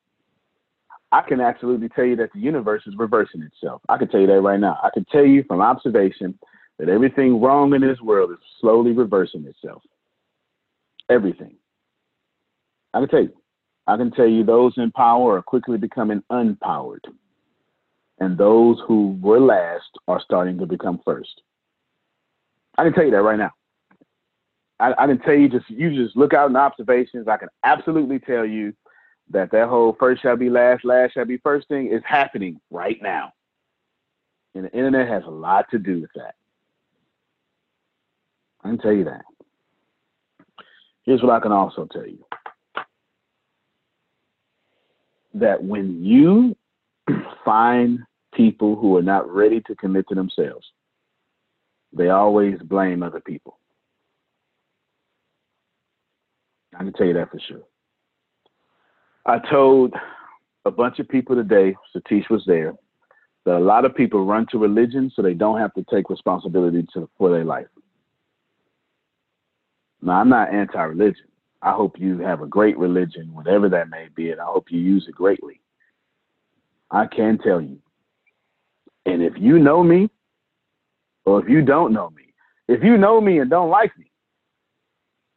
I 1.13 1.23
can 1.23 1.41
absolutely 1.41 1.89
tell 1.91 2.05
you 2.05 2.17
that 2.17 2.33
the 2.33 2.41
universe 2.41 2.83
is 2.87 2.95
reversing 2.97 3.43
itself. 3.43 3.83
I 3.89 3.99
can 3.99 4.09
tell 4.09 4.21
you 4.21 4.27
that 4.27 4.41
right 4.41 4.61
now. 4.61 4.79
I 4.83 4.91
can 4.93 5.05
tell 5.07 5.25
you 5.25 5.45
from 5.45 5.61
observation 5.61 6.39
that 6.79 6.89
everything 6.89 7.41
wrong 7.41 7.75
in 7.75 7.83
this 7.83 8.01
world 8.01 8.31
is 8.31 8.39
slowly 8.61 8.93
reversing 8.93 9.45
itself. 9.47 9.83
Everything. 11.11 11.57
I 12.95 13.01
can 13.01 13.09
tell 13.09 13.23
you. 13.23 13.33
I 13.87 13.97
can 13.97 14.11
tell 14.11 14.27
you 14.27 14.45
those 14.45 14.75
in 14.77 14.91
power 14.93 15.39
are 15.39 15.43
quickly 15.43 15.79
becoming 15.79 16.23
unpowered. 16.31 17.05
And 18.21 18.37
those 18.37 18.79
who 18.87 19.19
were 19.21 19.41
last 19.41 19.89
are 20.07 20.21
starting 20.21 20.59
to 20.59 20.67
become 20.67 21.01
first. 21.05 21.41
I 22.77 22.85
can 22.85 22.93
tell 22.93 23.05
you 23.05 23.11
that 23.13 23.23
right 23.23 23.39
now. 23.39 23.51
I, 24.81 24.93
I 24.99 25.07
can 25.07 25.19
tell 25.19 25.35
you 25.35 25.49
just 25.49 25.69
you 25.71 25.95
just 25.95 26.17
look 26.17 26.35
out 26.35 26.51
in 26.51 26.57
observations. 26.57 27.29
I 27.29 27.37
can 27.37 27.49
absolutely 27.65 28.19
tell 28.19 28.45
you 28.45 28.75
that 29.31 29.51
that 29.53 29.69
whole 29.69 29.97
first 29.99 30.23
shall 30.23 30.37
be 30.37 30.51
last, 30.51 30.85
last 30.85 31.15
shall 31.15 31.25
be 31.25 31.39
first 31.39 31.69
thing 31.69 31.89
is 31.89 32.03
happening 32.05 32.61
right 32.71 32.99
now. 33.03 33.33
And 34.55 34.65
the 34.65 34.73
internet 34.73 35.09
has 35.09 35.25
a 35.25 35.31
lot 35.31 35.67
to 35.71 35.79
do 35.79 36.01
with 36.01 36.11
that. 36.15 36.35
I 38.65 38.69
can 38.69 38.79
tell 38.79 38.93
you 38.93 39.05
that. 39.05 39.23
Here's 41.09 41.23
what 41.23 41.33
I 41.33 41.41
can 41.41 41.53
also 41.53 41.89
tell 41.91 42.07
you. 42.07 42.23
That 45.33 45.65
when 45.65 46.05
you 46.05 46.55
find 47.47 48.01
people 48.35 48.77
who 48.77 48.95
are 48.97 49.03
not 49.03 49.27
ready 49.33 49.63
to 49.63 49.75
commit 49.75 50.07
to 50.09 50.15
themselves. 50.15 50.67
They 51.93 52.11
always 52.11 52.59
blame 52.63 53.03
other 53.03 53.21
people. 53.21 53.59
I 56.75 56.85
can 56.85 56.93
tell 56.93 57.07
you 57.07 57.15
that 57.15 57.31
for 57.31 57.41
sure. 57.49 57.63
I 59.25 59.39
told 59.51 59.95
a 60.67 60.71
bunch 60.71 60.99
of 60.99 61.09
people 61.09 61.35
today, 61.35 61.75
Satish 61.97 62.29
was 62.29 62.45
there, 62.47 62.75
that 63.47 63.57
a 63.57 63.59
lot 63.59 63.87
of 63.87 63.95
people 63.95 64.27
run 64.27 64.47
to 64.51 64.59
religion 64.59 65.11
so 65.15 65.23
they 65.23 65.35
don't 65.35 65.59
have 65.59 65.73
to 65.75 65.85
take 65.91 66.11
responsibility 66.11 66.87
to, 66.93 67.09
for 67.17 67.31
their 67.31 67.45
life. 67.45 67.67
Now, 70.01 70.21
I'm 70.21 70.29
not 70.29 70.53
anti 70.53 70.83
religion. 70.83 71.27
I 71.61 71.73
hope 71.73 71.99
you 71.99 72.19
have 72.19 72.41
a 72.41 72.47
great 72.47 72.79
religion, 72.79 73.35
whatever 73.35 73.69
that 73.69 73.89
may 73.89 74.09
be, 74.15 74.31
and 74.31 74.41
I 74.41 74.45
hope 74.45 74.67
you 74.71 74.79
use 74.79 75.07
it 75.09 75.15
greatly. 75.15 75.61
I 76.91 77.07
can 77.07 77.39
tell 77.39 77.61
you. 77.61 77.79
And 79.07 79.23
if 79.23 79.35
you 79.37 79.59
know 79.59 79.83
me, 79.83 80.09
or 81.25 81.43
if 81.43 81.49
you 81.49 81.63
don't 81.63 81.93
know 81.93 82.11
me, 82.11 82.35
if 82.69 82.83
you 82.83 82.97
know 82.97 83.21
me 83.21 83.41
and 83.41 83.51
don't 83.51 83.71
like 83.71 83.97
me, 83.99 84.11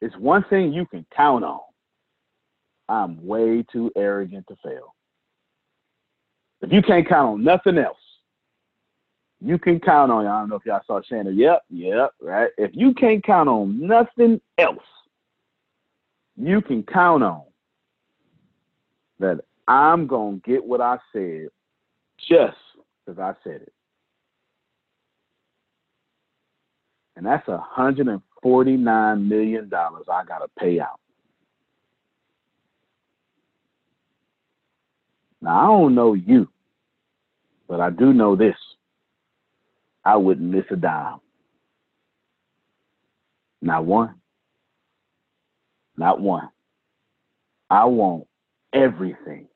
it's 0.01 0.16
one 0.18 0.43
thing 0.49 0.74
you 0.74 0.86
can 0.86 1.05
count 1.16 1.43
on. 1.43 1.59
I'm 2.89 3.26
way 3.26 3.64
too 3.72 3.91
arrogant 3.95 4.45
to 4.47 4.55
fail. 4.64 4.95
If 6.62 6.72
you 6.72 6.82
can't 6.82 7.07
count 7.07 7.30
on 7.30 7.43
nothing 7.43 7.78
else, 7.78 7.97
you 9.43 9.57
can 9.57 9.79
count 9.79 10.11
on. 10.11 10.27
I 10.27 10.39
don't 10.39 10.49
know 10.49 10.55
if 10.55 10.65
y'all 10.65 10.81
saw 10.85 11.01
Shannon. 11.01 11.37
Yep, 11.37 11.63
yep, 11.69 12.11
right. 12.21 12.51
If 12.57 12.71
you 12.73 12.93
can't 12.93 13.23
count 13.23 13.49
on 13.49 13.85
nothing 13.85 14.39
else, 14.57 14.83
you 16.37 16.61
can 16.61 16.83
count 16.83 17.23
on 17.23 17.43
that 19.19 19.41
I'm 19.67 20.05
gonna 20.07 20.37
get 20.37 20.63
what 20.63 20.79
I 20.79 20.97
said 21.11 21.47
just 22.17 22.57
because 23.05 23.19
I 23.19 23.33
said 23.43 23.61
it. 23.61 23.73
And 27.15 27.25
that's 27.25 27.47
a 27.47 27.57
hundred 27.57 28.07
and 28.07 28.21
forty-nine 28.43 29.27
million 29.27 29.69
dollars 29.69 30.05
I 30.11 30.23
gotta 30.23 30.47
pay 30.59 30.79
out. 30.79 30.99
Now 35.41 35.63
I 35.63 35.67
don't 35.67 35.95
know 35.95 36.13
you, 36.13 36.47
but 37.67 37.79
I 37.81 37.89
do 37.89 38.13
know 38.13 38.35
this. 38.35 38.55
I 40.04 40.18
wouldn't 40.18 40.52
miss 40.52 40.66
a 40.72 40.76
dime. 40.76 41.20
Not 43.62 43.86
one. 43.86 44.16
Not 45.97 46.20
one. 46.20 46.49
I 47.70 47.86
want 47.86 48.26
everything 48.74 49.47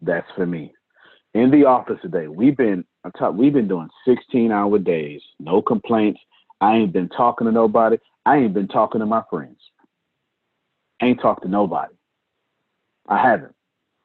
that's 0.00 0.26
for 0.34 0.46
me. 0.46 0.72
In 1.34 1.50
the 1.50 1.64
office 1.66 1.98
today, 2.02 2.28
we've 2.28 2.56
been 2.56 2.84
I'm 3.04 3.12
talk, 3.12 3.34
we've 3.34 3.52
been 3.52 3.68
doing 3.68 3.88
16 4.06 4.50
hour 4.50 4.78
days, 4.78 5.20
no 5.38 5.62
complaints. 5.62 6.20
I 6.60 6.76
ain't 6.76 6.92
been 6.92 7.08
talking 7.10 7.46
to 7.46 7.52
nobody. 7.52 7.98
I 8.24 8.38
ain't 8.38 8.54
been 8.54 8.68
talking 8.68 9.00
to 9.00 9.06
my 9.06 9.22
friends. 9.30 9.60
ain't 11.02 11.20
talked 11.20 11.42
to 11.42 11.48
nobody. 11.48 11.94
I 13.06 13.22
haven't. 13.22 13.54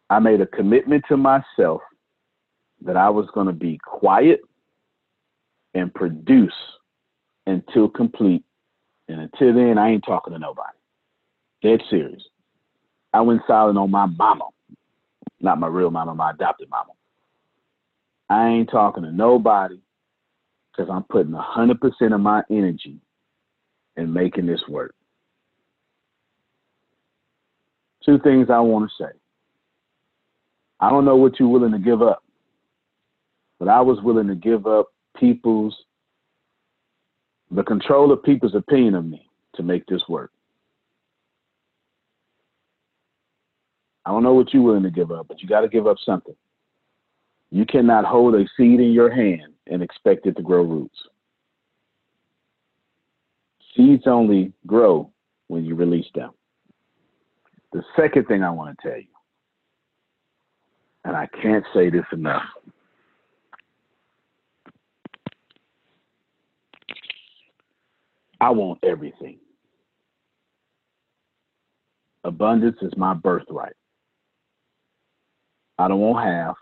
I 0.09 0.19
made 0.19 0.41
a 0.41 0.45
commitment 0.45 1.05
to 1.07 1.17
myself 1.17 1.81
that 2.81 2.97
I 2.97 3.09
was 3.09 3.27
going 3.33 3.47
to 3.47 3.53
be 3.53 3.79
quiet 3.83 4.41
and 5.73 5.93
produce 5.93 6.53
until 7.45 7.87
complete. 7.87 8.43
And 9.07 9.21
until 9.21 9.53
then, 9.53 9.77
I 9.77 9.89
ain't 9.89 10.05
talking 10.05 10.33
to 10.33 10.39
nobody. 10.39 10.77
Dead 11.61 11.81
serious. 11.89 12.21
I 13.13 13.21
went 13.21 13.41
silent 13.45 13.77
on 13.77 13.91
my 13.91 14.05
mama, 14.05 14.45
not 15.41 15.59
my 15.59 15.67
real 15.67 15.91
mama, 15.91 16.15
my 16.15 16.31
adopted 16.31 16.69
mama. 16.69 16.91
I 18.29 18.47
ain't 18.47 18.69
talking 18.69 19.03
to 19.03 19.11
nobody 19.11 19.79
because 20.71 20.89
I'm 20.89 21.03
putting 21.03 21.33
100% 21.33 22.15
of 22.15 22.21
my 22.21 22.43
energy 22.49 22.97
in 23.97 24.13
making 24.13 24.45
this 24.45 24.61
work. 24.69 24.95
Two 28.05 28.17
things 28.19 28.47
I 28.49 28.59
want 28.59 28.89
to 28.89 29.03
say. 29.03 29.11
I 30.79 30.89
don't 30.89 31.05
know 31.05 31.17
what 31.17 31.39
you're 31.39 31.49
willing 31.49 31.73
to 31.73 31.77
give 31.77 32.01
up, 32.01 32.23
but 33.59 33.67
I 33.67 33.81
was 33.81 34.01
willing 34.01 34.27
to 34.27 34.35
give 34.35 34.65
up 34.65 34.90
people's 35.21 35.77
the 37.51 37.63
control 37.63 38.11
of 38.11 38.23
people's 38.23 38.55
opinion 38.55 38.95
of 38.95 39.05
me 39.05 39.29
to 39.55 39.63
make 39.63 39.85
this 39.85 40.01
work. 40.09 40.31
I 44.05 44.09
don't 44.09 44.23
know 44.23 44.33
what 44.33 44.53
you're 44.53 44.63
willing 44.63 44.83
to 44.83 44.89
give 44.89 45.11
up, 45.11 45.27
but 45.27 45.41
you 45.41 45.47
got 45.47 45.61
to 45.61 45.67
give 45.67 45.85
up 45.85 45.97
something. 46.03 46.35
You 47.51 47.65
cannot 47.65 48.05
hold 48.05 48.35
a 48.35 48.45
seed 48.57 48.79
in 48.79 48.93
your 48.93 49.13
hand 49.13 49.53
and 49.67 49.83
expect 49.83 50.25
it 50.25 50.37
to 50.37 50.41
grow 50.41 50.63
roots. 50.63 50.97
Seeds 53.75 54.03
only 54.07 54.53
grow 54.65 55.11
when 55.47 55.65
you 55.65 55.75
release 55.75 56.07
them. 56.15 56.31
The 57.73 57.83
second 57.97 58.25
thing 58.25 58.43
I 58.43 58.49
want 58.49 58.77
to 58.77 58.89
tell 58.89 58.97
you, 58.97 59.07
and 61.03 61.15
I 61.15 61.27
can't 61.41 61.65
say 61.73 61.89
this 61.89 62.05
enough 62.13 62.43
I 68.41 68.49
want 68.49 68.79
everything. 68.83 69.37
Abundance 72.23 72.77
is 72.81 72.91
my 72.97 73.13
birthright. 73.13 73.75
I 75.77 75.87
don't 75.87 75.99
want 75.99 76.25
half. 76.25 76.57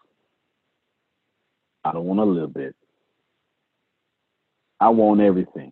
I 1.85 1.93
don't 1.93 2.03
want 2.03 2.19
a 2.19 2.25
little 2.25 2.49
bit. 2.49 2.75
I 4.81 4.89
want 4.89 5.21
everything. 5.21 5.71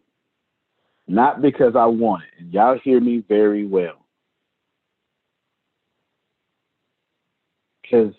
Not 1.09 1.41
because 1.41 1.75
I 1.75 1.85
want 1.85 2.23
it. 2.23 2.41
And 2.41 2.53
y'all 2.53 2.79
hear 2.81 3.01
me 3.01 3.23
very 3.27 3.65
well. 3.65 4.05
Because 7.81 8.13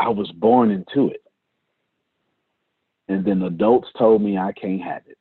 I 0.00 0.08
was 0.08 0.30
born 0.32 0.70
into 0.70 1.08
it. 1.08 1.22
And 3.08 3.24
then 3.24 3.42
adults 3.42 3.88
told 3.98 4.22
me 4.22 4.38
I 4.38 4.52
can't 4.52 4.82
have 4.82 5.02
it. 5.06 5.18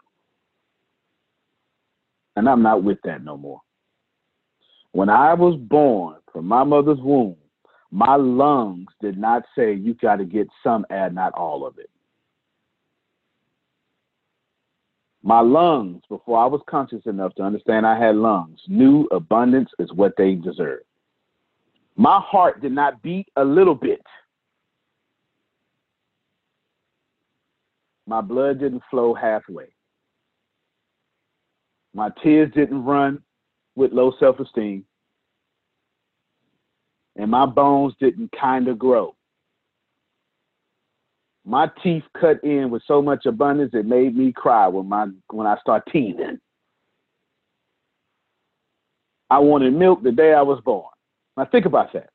And 2.42 2.50
I'm 2.50 2.64
not 2.64 2.84
with 2.84 2.98
that 3.04 3.24
no 3.24 3.38
more. 3.38 3.62
When 4.94 5.10
I 5.10 5.36
was 5.36 5.60
born 5.60 6.16
from 6.34 6.48
my 6.48 6.64
mother's 6.64 6.98
womb, 7.00 7.36
my 7.92 8.16
lungs 8.16 8.88
did 9.00 9.16
not 9.16 9.44
say 9.56 9.76
you 9.76 9.94
got 9.94 10.16
to 10.16 10.26
get 10.26 10.48
some 10.64 10.84
air, 10.90 11.12
not 11.12 11.34
all 11.34 11.68
of 11.68 11.78
it. 11.78 11.92
My 15.22 15.42
lungs, 15.42 16.02
before 16.10 16.40
I 16.44 16.48
was 16.48 16.62
conscious 16.68 17.04
enough 17.06 17.36
to 17.36 17.44
understand 17.44 17.86
I 17.86 17.96
had 17.96 18.16
lungs, 18.16 18.60
knew 18.68 19.08
abundance 19.12 19.70
is 19.78 19.94
what 19.94 20.14
they 20.18 20.34
deserve. 20.34 20.82
My 21.96 22.20
heart 22.20 22.60
did 22.60 22.72
not 22.72 23.04
beat 23.04 23.28
a 23.36 23.44
little 23.44 23.76
bit. 23.76 24.02
My 28.08 28.22
blood 28.22 28.60
didn't 28.62 28.82
flow 28.90 29.14
halfway. 29.14 29.68
My 31.94 32.10
tears 32.24 32.52
didn't 32.54 32.84
run 32.84 33.22
with 33.76 33.92
low 33.92 34.14
self 34.20 34.40
esteem. 34.40 34.86
And 37.18 37.30
my 37.30 37.46
bones 37.46 37.94
didn't 38.00 38.32
kind 38.40 38.68
of 38.68 38.80
grow. 38.80 39.16
My 41.44 41.70
teeth 41.84 42.04
cut 42.20 42.44
in 42.44 42.70
with 42.70 42.84
so 42.88 43.02
much 43.02 43.26
abundance 43.26 43.72
it 43.74 43.86
made 43.86 44.16
me 44.16 44.32
cry 44.32 44.68
when 44.68 44.88
my 44.88 45.08
when 45.32 45.48
I 45.48 45.58
start 45.60 45.84
teething. 45.92 46.40
I 49.30 49.40
wanted 49.40 49.74
milk 49.74 50.04
the 50.04 50.12
day 50.12 50.34
I 50.34 50.42
was 50.42 50.62
born. 50.62 50.90
Now 51.36 51.46
think 51.46 51.66
about 51.66 51.94
that. 51.94 52.10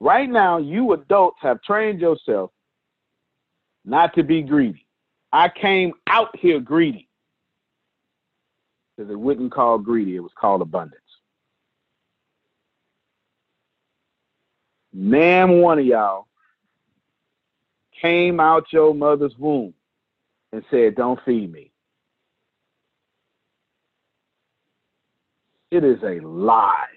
Right 0.00 0.28
now, 0.28 0.56
you 0.56 0.92
adults 0.94 1.36
have 1.42 1.62
trained 1.62 2.00
yourself 2.00 2.50
not 3.84 4.14
to 4.14 4.22
be 4.22 4.42
greedy. 4.42 4.86
I 5.32 5.50
came 5.50 5.92
out 6.08 6.36
here 6.38 6.58
greedy 6.58 7.09
because 9.00 9.10
it 9.10 9.18
wouldn't 9.18 9.50
call 9.50 9.78
greedy, 9.78 10.16
it 10.16 10.20
was 10.20 10.32
called 10.38 10.60
abundance. 10.60 11.00
Man, 14.92 15.62
one 15.62 15.78
of 15.78 15.86
y'all 15.86 16.26
came 18.02 18.40
out 18.40 18.66
your 18.72 18.94
mother's 18.94 19.34
womb 19.38 19.72
and 20.52 20.62
said, 20.70 20.96
Don't 20.96 21.18
feed 21.24 21.50
me. 21.50 21.72
It 25.70 25.82
is 25.82 26.02
a 26.02 26.20
lie 26.20 26.88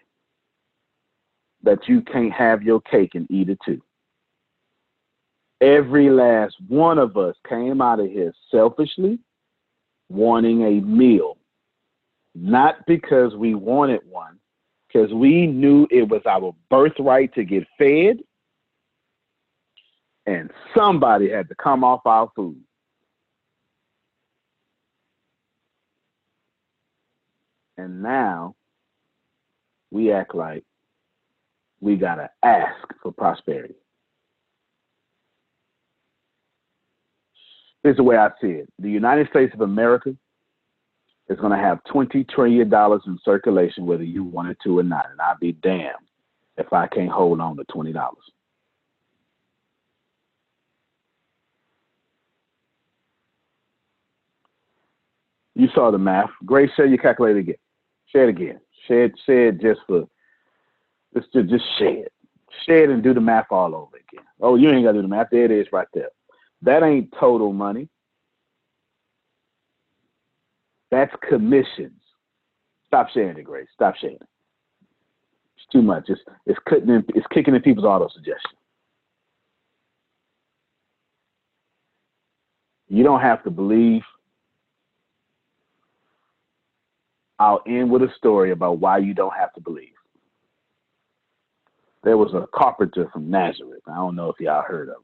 that 1.61 1.87
you 1.87 2.01
can't 2.01 2.33
have 2.33 2.63
your 2.63 2.81
cake 2.81 3.15
and 3.15 3.31
eat 3.31 3.47
it 3.47 3.59
too. 3.65 3.81
Every 5.61 6.09
last 6.09 6.55
one 6.67 6.99
of 6.99 7.15
us 7.15 7.35
came 7.47 7.79
out 7.79 8.01
of 8.01 8.07
here 8.09 8.33
selfishly 8.51 9.19
wanting 10.09 10.63
a 10.63 10.81
meal 10.81 11.37
not 12.35 12.85
because 12.87 13.35
we 13.35 13.55
wanted 13.55 14.01
one, 14.09 14.39
because 14.87 15.13
we 15.13 15.47
knew 15.47 15.87
it 15.91 16.07
was 16.09 16.21
our 16.25 16.55
birthright 16.69 17.33
to 17.35 17.43
get 17.43 17.67
fed, 17.77 18.17
and 20.25 20.51
somebody 20.75 21.29
had 21.29 21.49
to 21.49 21.55
come 21.55 21.83
off 21.83 22.01
our 22.05 22.29
food. 22.35 22.61
And 27.77 28.01
now 28.01 28.55
we 29.91 30.11
act 30.11 30.33
like 30.35 30.63
we 31.81 31.95
got 31.95 32.15
to 32.15 32.29
ask 32.43 32.87
for 33.01 33.11
prosperity. 33.11 33.75
This 37.83 37.91
is 37.91 37.97
the 37.97 38.03
way 38.03 38.15
I 38.15 38.29
see 38.41 38.47
it 38.47 38.69
the 38.79 38.89
United 38.89 39.27
States 39.29 39.53
of 39.53 39.61
America 39.61 40.15
is 41.29 41.39
going 41.39 41.51
to 41.51 41.57
have 41.57 41.79
$20 41.93 42.27
trillion 42.29 42.73
in 42.73 43.19
circulation, 43.23 43.85
whether 43.85 44.03
you 44.03 44.23
want 44.23 44.49
it 44.49 44.57
to 44.63 44.79
or 44.79 44.83
not. 44.83 45.09
And 45.11 45.21
I'd 45.21 45.39
be 45.39 45.53
damned 45.53 45.95
if 46.57 46.71
I 46.73 46.87
can't 46.87 47.11
hold 47.11 47.39
on 47.39 47.57
to 47.57 47.63
$20. 47.65 47.93
You 55.55 55.67
saw 55.73 55.91
the 55.91 55.99
math. 55.99 56.29
Grace, 56.45 56.71
share 56.75 56.87
your 56.87 56.97
calculator 56.97 57.39
again. 57.39 57.55
Share 58.07 58.27
it 58.27 58.29
again. 58.29 58.59
Share 58.87 59.05
it, 59.05 59.13
share 59.25 59.47
it 59.49 59.61
just 59.61 59.81
for, 59.87 60.07
just, 61.13 61.31
just, 61.31 61.63
share 61.77 62.05
it. 62.05 62.13
Share 62.65 62.83
it 62.85 62.89
and 62.89 63.03
do 63.03 63.13
the 63.13 63.21
math 63.21 63.45
all 63.51 63.75
over 63.75 63.97
again. 63.97 64.25
Oh, 64.41 64.55
you 64.55 64.69
ain't 64.69 64.83
got 64.83 64.91
to 64.91 64.97
do 64.97 65.01
the 65.03 65.07
math. 65.07 65.27
There 65.31 65.45
it 65.45 65.51
is 65.51 65.67
right 65.71 65.87
there. 65.93 66.09
That 66.63 66.83
ain't 66.83 67.13
total 67.19 67.53
money. 67.53 67.87
That's 70.93 71.11
commissions. 71.27 71.99
Stop 72.85 73.07
sharing 73.15 73.35
it, 73.35 73.45
Grace. 73.45 73.65
Stop 73.73 73.95
sharing 73.95 74.17
it. 74.17 74.27
It's 75.57 75.65
too 75.71 75.81
much. 75.81 76.03
It's 76.07 76.21
it's 76.45 76.59
cutting 76.69 76.89
in, 76.89 77.03
it's 77.15 77.25
kicking 77.33 77.55
in 77.55 77.63
people's 77.63 77.87
auto 77.87 78.09
suggestion. 78.13 78.59
You 82.89 83.03
don't 83.03 83.21
have 83.21 83.43
to 83.45 83.49
believe 83.49 84.03
I'll 87.39 87.63
end 87.65 87.89
with 87.89 88.03
a 88.03 88.13
story 88.15 88.51
about 88.51 88.77
why 88.77 88.99
you 88.99 89.15
don't 89.15 89.33
have 89.33 89.51
to 89.53 89.61
believe. 89.61 89.89
There 92.03 92.17
was 92.17 92.35
a 92.35 92.45
carpenter 92.53 93.09
from 93.11 93.31
Nazareth. 93.31 93.81
I 93.87 93.95
don't 93.95 94.15
know 94.15 94.29
if 94.29 94.39
y'all 94.39 94.61
heard 94.61 94.89
of 94.89 94.97
him. 94.97 95.01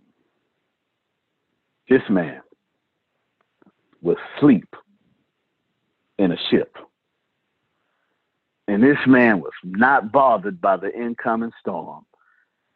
This 1.89 2.07
man 2.11 2.41
was 4.03 4.17
sleep 4.39 4.67
in 6.19 6.31
a 6.31 6.37
ship. 6.51 6.77
And 8.67 8.83
this 8.83 8.99
man 9.07 9.39
was 9.39 9.53
not 9.63 10.11
bothered 10.11 10.61
by 10.61 10.77
the 10.77 10.93
incoming 10.93 11.51
storm. 11.59 12.05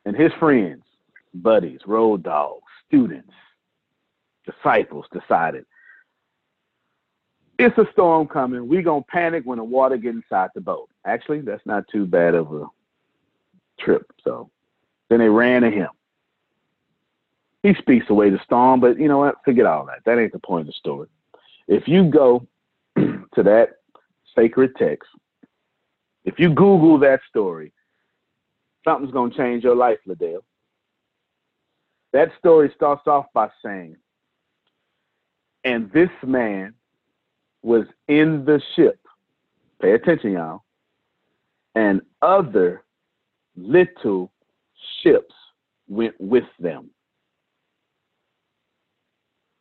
And 0.05 0.15
his 0.15 0.31
friends, 0.39 0.83
buddies, 1.35 1.81
road 1.85 2.23
dogs, 2.23 2.63
students, 2.87 3.33
disciples 4.45 5.05
decided 5.13 5.65
it's 7.59 7.77
a 7.77 7.87
storm 7.91 8.27
coming. 8.27 8.67
We're 8.67 8.81
going 8.81 9.03
to 9.03 9.07
panic 9.07 9.43
when 9.45 9.59
the 9.59 9.63
water 9.63 9.97
gets 9.97 10.15
inside 10.15 10.49
the 10.55 10.61
boat. 10.61 10.89
Actually, 11.05 11.41
that's 11.41 11.65
not 11.65 11.87
too 11.87 12.05
bad 12.05 12.33
of 12.33 12.51
a 12.51 12.65
trip. 13.79 14.11
So 14.23 14.49
then 15.09 15.19
they 15.19 15.29
ran 15.29 15.61
to 15.61 15.69
him. 15.69 15.89
He 17.61 17.75
speaks 17.75 18.09
away 18.09 18.29
the 18.29 18.41
storm, 18.43 18.79
but 18.79 18.99
you 18.99 19.07
know 19.07 19.19
what? 19.19 19.35
Forget 19.45 19.65
all 19.65 19.85
that. 19.85 19.99
That 20.05 20.19
ain't 20.19 20.33
the 20.33 20.39
point 20.39 20.61
of 20.61 20.67
the 20.67 20.73
story. 20.73 21.07
If 21.67 21.87
you 21.87 22.05
go 22.05 22.45
to 23.35 23.43
that 23.43 23.69
sacred 24.35 24.75
text, 24.77 25.09
if 26.25 26.39
you 26.39 26.49
Google 26.49 26.97
that 26.99 27.19
story, 27.29 27.73
something's 28.83 29.11
going 29.11 29.31
to 29.31 29.37
change 29.37 29.63
your 29.63 29.75
life, 29.75 29.99
Liddell. 30.05 30.43
That 32.13 32.29
story 32.37 32.71
starts 32.75 33.07
off 33.07 33.25
by 33.33 33.49
saying, 33.63 33.97
and 35.63 35.91
this 35.91 36.09
man 36.25 36.73
was 37.61 37.85
in 38.07 38.45
the 38.45 38.61
ship. 38.75 38.99
Pay 39.81 39.93
attention, 39.93 40.33
y'all. 40.33 40.63
And 41.75 42.01
other 42.21 42.83
little 43.55 44.31
ships 45.01 45.33
went 45.87 46.13
with 46.19 46.43
them. 46.59 46.89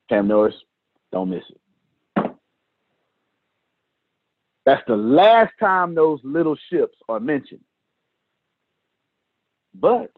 Cam 0.09 0.29
Norris, 0.29 0.55
don't 1.11 1.31
miss 1.31 1.45
it. 1.49 1.62
That's 4.65 4.83
the 4.87 4.97
last 4.97 5.53
time 5.59 5.95
those 5.95 6.21
little 6.23 6.57
ships 6.71 6.97
are 7.09 7.21
mentioned. 7.21 7.65
But 9.75 10.13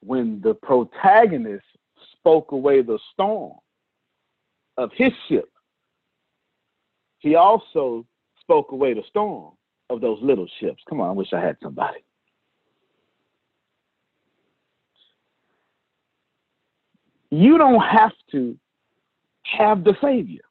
when 0.00 0.40
the 0.40 0.54
protagonist 0.54 1.64
spoke 2.12 2.52
away 2.52 2.82
the 2.82 2.98
storm, 3.12 3.54
of 4.76 4.90
his 4.94 5.12
ship, 5.28 5.50
he 7.18 7.36
also 7.36 8.04
spoke 8.40 8.72
away 8.72 8.94
the 8.94 9.04
storm 9.08 9.52
of 9.90 10.00
those 10.00 10.18
little 10.22 10.48
ships. 10.60 10.82
Come 10.88 11.00
on, 11.00 11.08
I 11.08 11.12
wish 11.12 11.32
I 11.32 11.40
had 11.40 11.56
somebody. 11.62 12.04
You 17.30 17.58
don't 17.58 17.80
have 17.80 18.12
to 18.32 18.56
have 19.42 19.82
the 19.82 19.96
Savior, 20.00 20.42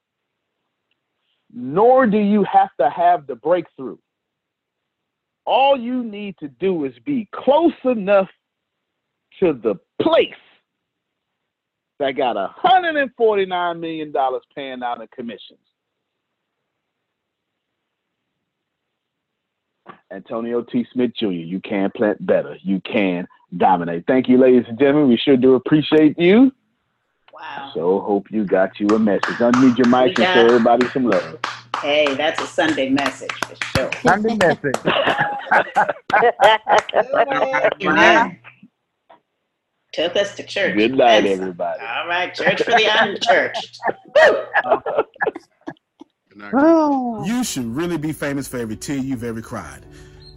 nor 1.53 2.07
do 2.07 2.17
you 2.17 2.43
have 2.51 2.69
to 2.79 2.89
have 2.89 3.27
the 3.27 3.35
breakthrough. 3.35 3.97
All 5.45 5.77
you 5.77 6.03
need 6.03 6.35
to 6.39 6.47
do 6.47 6.85
is 6.85 6.93
be 7.05 7.27
close 7.33 7.73
enough 7.83 8.29
to 9.39 9.53
the 9.53 9.75
place 10.01 10.29
that 11.99 12.11
got 12.11 12.35
$149 12.35 13.79
million 13.79 14.13
paying 14.55 14.83
out 14.83 15.01
in 15.01 15.07
commissions. 15.13 15.59
Antonio 20.11 20.61
T. 20.61 20.85
Smith 20.93 21.11
Jr., 21.17 21.27
you 21.27 21.59
can 21.59 21.91
plant 21.95 22.23
better. 22.25 22.55
You 22.61 22.79
can 22.81 23.27
dominate. 23.57 24.05
Thank 24.07 24.29
you, 24.29 24.37
ladies 24.37 24.65
and 24.67 24.77
gentlemen. 24.77 25.09
We 25.09 25.17
sure 25.17 25.37
do 25.37 25.55
appreciate 25.55 26.17
you. 26.17 26.51
Wow. 27.43 27.71
So 27.73 27.99
hope 27.99 28.31
you 28.31 28.45
got 28.45 28.79
you 28.79 28.87
a 28.87 28.99
message. 28.99 29.35
Unmute 29.35 29.77
your 29.77 29.87
mic 29.87 30.17
and 30.17 30.33
show 30.33 30.45
everybody 30.45 30.87
some 30.89 31.09
love. 31.09 31.39
Hey, 31.81 32.13
that's 32.15 32.41
a 32.41 32.47
Sunday 32.47 32.89
message 32.89 33.31
for 33.45 33.55
sure. 33.75 33.89
Sunday 34.01 34.35
message. 34.35 34.75
Amen. 37.83 38.39
Took 39.91 40.15
us 40.15 40.35
to 40.35 40.43
church. 40.43 40.75
Good 40.77 40.91
night, 40.91 41.21
That's- 41.21 41.39
everybody. 41.39 41.81
All 41.81 42.07
right, 42.07 42.33
church 42.33 42.63
for 42.63 42.71
the 42.71 42.87
unchurched. 42.99 43.77
You 47.27 47.43
should 47.43 47.65
really 47.65 47.97
be 47.97 48.11
famous 48.13 48.47
for 48.47 48.57
every 48.57 48.75
tear 48.77 48.97
you've 48.97 49.23
ever 49.23 49.41
cried, 49.41 49.85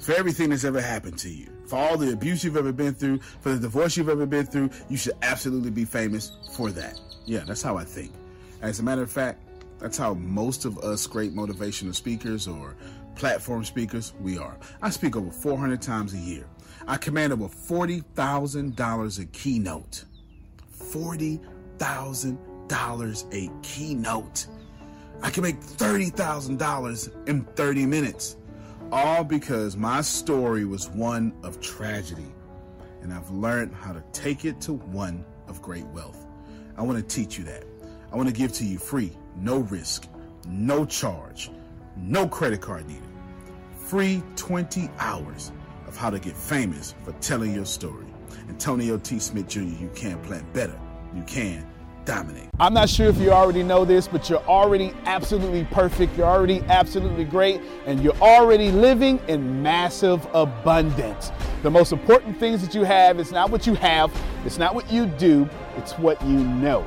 for 0.00 0.12
everything 0.12 0.50
that's 0.50 0.64
ever 0.64 0.80
happened 0.80 1.18
to 1.20 1.28
you, 1.30 1.48
for 1.66 1.76
all 1.76 1.96
the 1.96 2.12
abuse 2.12 2.44
you've 2.44 2.56
ever 2.56 2.72
been 2.72 2.94
through, 2.94 3.18
for 3.40 3.50
the 3.50 3.58
divorce 3.58 3.96
you've 3.96 4.08
ever 4.08 4.26
been 4.26 4.46
through. 4.46 4.70
You 4.88 4.96
should 4.96 5.14
absolutely 5.22 5.70
be 5.70 5.84
famous 5.84 6.32
for 6.52 6.70
that. 6.72 6.98
Yeah, 7.24 7.44
that's 7.46 7.62
how 7.62 7.76
I 7.76 7.84
think. 7.84 8.12
As 8.62 8.80
a 8.80 8.82
matter 8.82 9.02
of 9.02 9.10
fact, 9.10 9.40
that's 9.78 9.98
how 9.98 10.14
most 10.14 10.64
of 10.64 10.78
us 10.78 11.06
great 11.06 11.34
motivational 11.34 11.94
speakers 11.94 12.48
or 12.48 12.74
platform 13.14 13.62
speakers 13.64 14.14
we 14.20 14.38
are. 14.38 14.56
I 14.80 14.88
speak 14.90 15.16
over 15.16 15.30
400 15.30 15.82
times 15.82 16.14
a 16.14 16.18
year. 16.18 16.46
I 16.86 16.96
command 16.96 17.32
over 17.32 17.48
$40,000 17.48 19.18
a 19.18 19.24
keynote. 19.26 20.04
$40,000 20.78 23.24
a 23.32 23.50
keynote. 23.62 24.46
I 25.22 25.30
can 25.30 25.42
make 25.42 25.58
$30,000 25.60 27.28
in 27.28 27.44
30 27.44 27.86
minutes. 27.86 28.36
All 28.92 29.24
because 29.24 29.76
my 29.76 30.00
story 30.00 30.64
was 30.64 30.88
one 30.90 31.32
of 31.42 31.60
tragedy. 31.60 32.32
And 33.02 33.12
I've 33.12 33.28
learned 33.30 33.74
how 33.74 33.92
to 33.92 34.02
take 34.12 34.44
it 34.44 34.60
to 34.62 34.74
one 34.74 35.24
of 35.48 35.60
great 35.60 35.86
wealth. 35.86 36.24
I 36.76 36.82
want 36.82 36.96
to 36.96 37.14
teach 37.14 37.36
you 37.36 37.44
that. 37.44 37.64
I 38.12 38.16
want 38.16 38.28
to 38.28 38.34
give 38.34 38.52
to 38.54 38.64
you 38.64 38.78
free, 38.78 39.12
no 39.36 39.58
risk, 39.58 40.06
no 40.48 40.84
charge, 40.84 41.50
no 41.96 42.28
credit 42.28 42.60
card 42.60 42.86
needed. 42.86 43.02
Free 43.76 44.22
20 44.36 44.88
hours 44.98 45.50
of 45.88 45.96
how 45.96 46.10
to 46.10 46.20
get 46.20 46.36
famous 46.36 46.94
for 47.04 47.12
telling 47.14 47.52
your 47.52 47.64
story. 47.64 48.06
Antonio 48.48 48.98
T. 48.98 49.18
Smith 49.18 49.48
Jr., 49.48 49.60
you 49.60 49.90
can 49.96 50.20
plant 50.22 50.52
better. 50.52 50.78
You 51.14 51.22
can 51.24 51.66
dominate. 52.06 52.48
I'm 52.58 52.72
not 52.72 52.88
sure 52.88 53.08
if 53.08 53.18
you 53.18 53.30
already 53.30 53.62
know 53.62 53.84
this, 53.84 54.08
but 54.08 54.30
you're 54.30 54.42
already 54.46 54.94
absolutely 55.04 55.64
perfect. 55.70 56.16
You're 56.16 56.26
already 56.26 56.62
absolutely 56.68 57.24
great, 57.24 57.60
and 57.84 58.02
you're 58.02 58.16
already 58.16 58.70
living 58.70 59.20
in 59.28 59.62
massive 59.62 60.26
abundance. 60.32 61.32
The 61.62 61.70
most 61.70 61.92
important 61.92 62.38
things 62.38 62.62
that 62.64 62.74
you 62.74 62.84
have 62.84 63.20
is 63.20 63.30
not 63.30 63.50
what 63.50 63.66
you 63.66 63.74
have, 63.74 64.10
it's 64.46 64.56
not 64.56 64.74
what 64.74 64.90
you 64.90 65.04
do, 65.06 65.46
it's 65.76 65.92
what 65.98 66.22
you 66.24 66.38
know. 66.38 66.86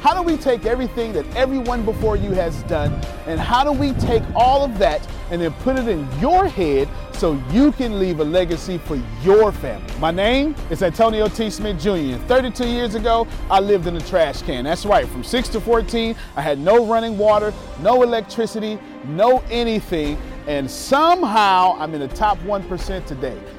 How 0.00 0.14
do 0.14 0.22
we 0.22 0.36
take 0.36 0.64
everything 0.64 1.12
that 1.14 1.26
everyone 1.34 1.84
before 1.84 2.14
you 2.14 2.30
has 2.30 2.62
done 2.64 2.92
and 3.26 3.40
how 3.40 3.64
do 3.64 3.72
we 3.72 3.92
take 3.94 4.22
all 4.36 4.64
of 4.64 4.78
that 4.78 5.06
and 5.32 5.42
then 5.42 5.52
put 5.54 5.76
it 5.76 5.88
in 5.88 6.08
your 6.20 6.46
head 6.46 6.88
so 7.12 7.42
you 7.50 7.72
can 7.72 7.98
leave 7.98 8.20
a 8.20 8.24
legacy 8.24 8.78
for 8.78 8.94
your 9.24 9.50
family? 9.50 9.92
My 9.98 10.12
name 10.12 10.54
is 10.70 10.84
Antonio 10.84 11.26
T. 11.26 11.50
Smith 11.50 11.80
Jr. 11.80 12.16
32 12.28 12.68
years 12.68 12.94
ago, 12.94 13.26
I 13.50 13.58
lived 13.58 13.88
in 13.88 13.96
a 13.96 14.00
trash 14.00 14.40
can. 14.42 14.64
That's 14.64 14.86
right, 14.86 15.06
from 15.08 15.24
6 15.24 15.48
to 15.48 15.60
14, 15.60 16.14
I 16.36 16.42
had 16.42 16.60
no 16.60 16.86
running 16.86 17.18
water, 17.18 17.52
no 17.82 18.04
electricity, 18.04 18.78
no 19.04 19.42
anything, 19.50 20.16
and 20.46 20.70
somehow 20.70 21.76
I'm 21.76 21.92
in 21.94 22.00
the 22.00 22.08
top 22.08 22.38
1% 22.38 23.04
today. 23.04 23.38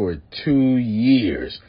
for 0.00 0.16
two 0.46 0.78
years 0.78 1.60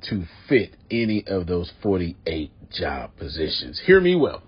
to 0.00 0.24
fit 0.48 0.74
any 0.90 1.22
of 1.26 1.46
those 1.46 1.70
48 1.82 2.50
job 2.70 3.10
positions. 3.18 3.82
Hear 3.84 4.00
me 4.00 4.14
well. 4.14 4.40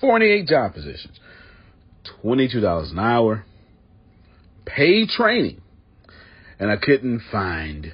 48 0.00 0.48
job 0.48 0.74
positions, 0.74 1.20
$22 2.24 2.90
an 2.90 2.98
hour, 2.98 3.44
paid 4.64 5.08
training, 5.08 5.60
and 6.58 6.68
I 6.68 6.78
couldn't 6.78 7.22
find 7.30 7.92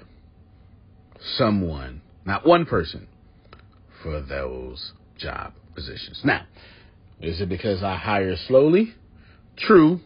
someone, 1.36 2.00
not 2.24 2.46
one 2.46 2.64
person, 2.64 3.07
for 4.03 4.22
those 4.22 4.92
job 5.18 5.53
positions. 5.74 6.22
Now, 6.24 6.46
is 7.20 7.42
it 7.42 7.50
because 7.50 7.82
I 7.82 7.96
hire 7.96 8.34
slowly? 8.48 8.94
True, 9.59 10.00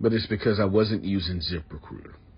but 0.00 0.12
it's 0.12 0.26
because 0.26 0.58
I 0.58 0.64
wasn't 0.64 1.04
using 1.04 1.36
ZipRecruiter, 1.36 2.14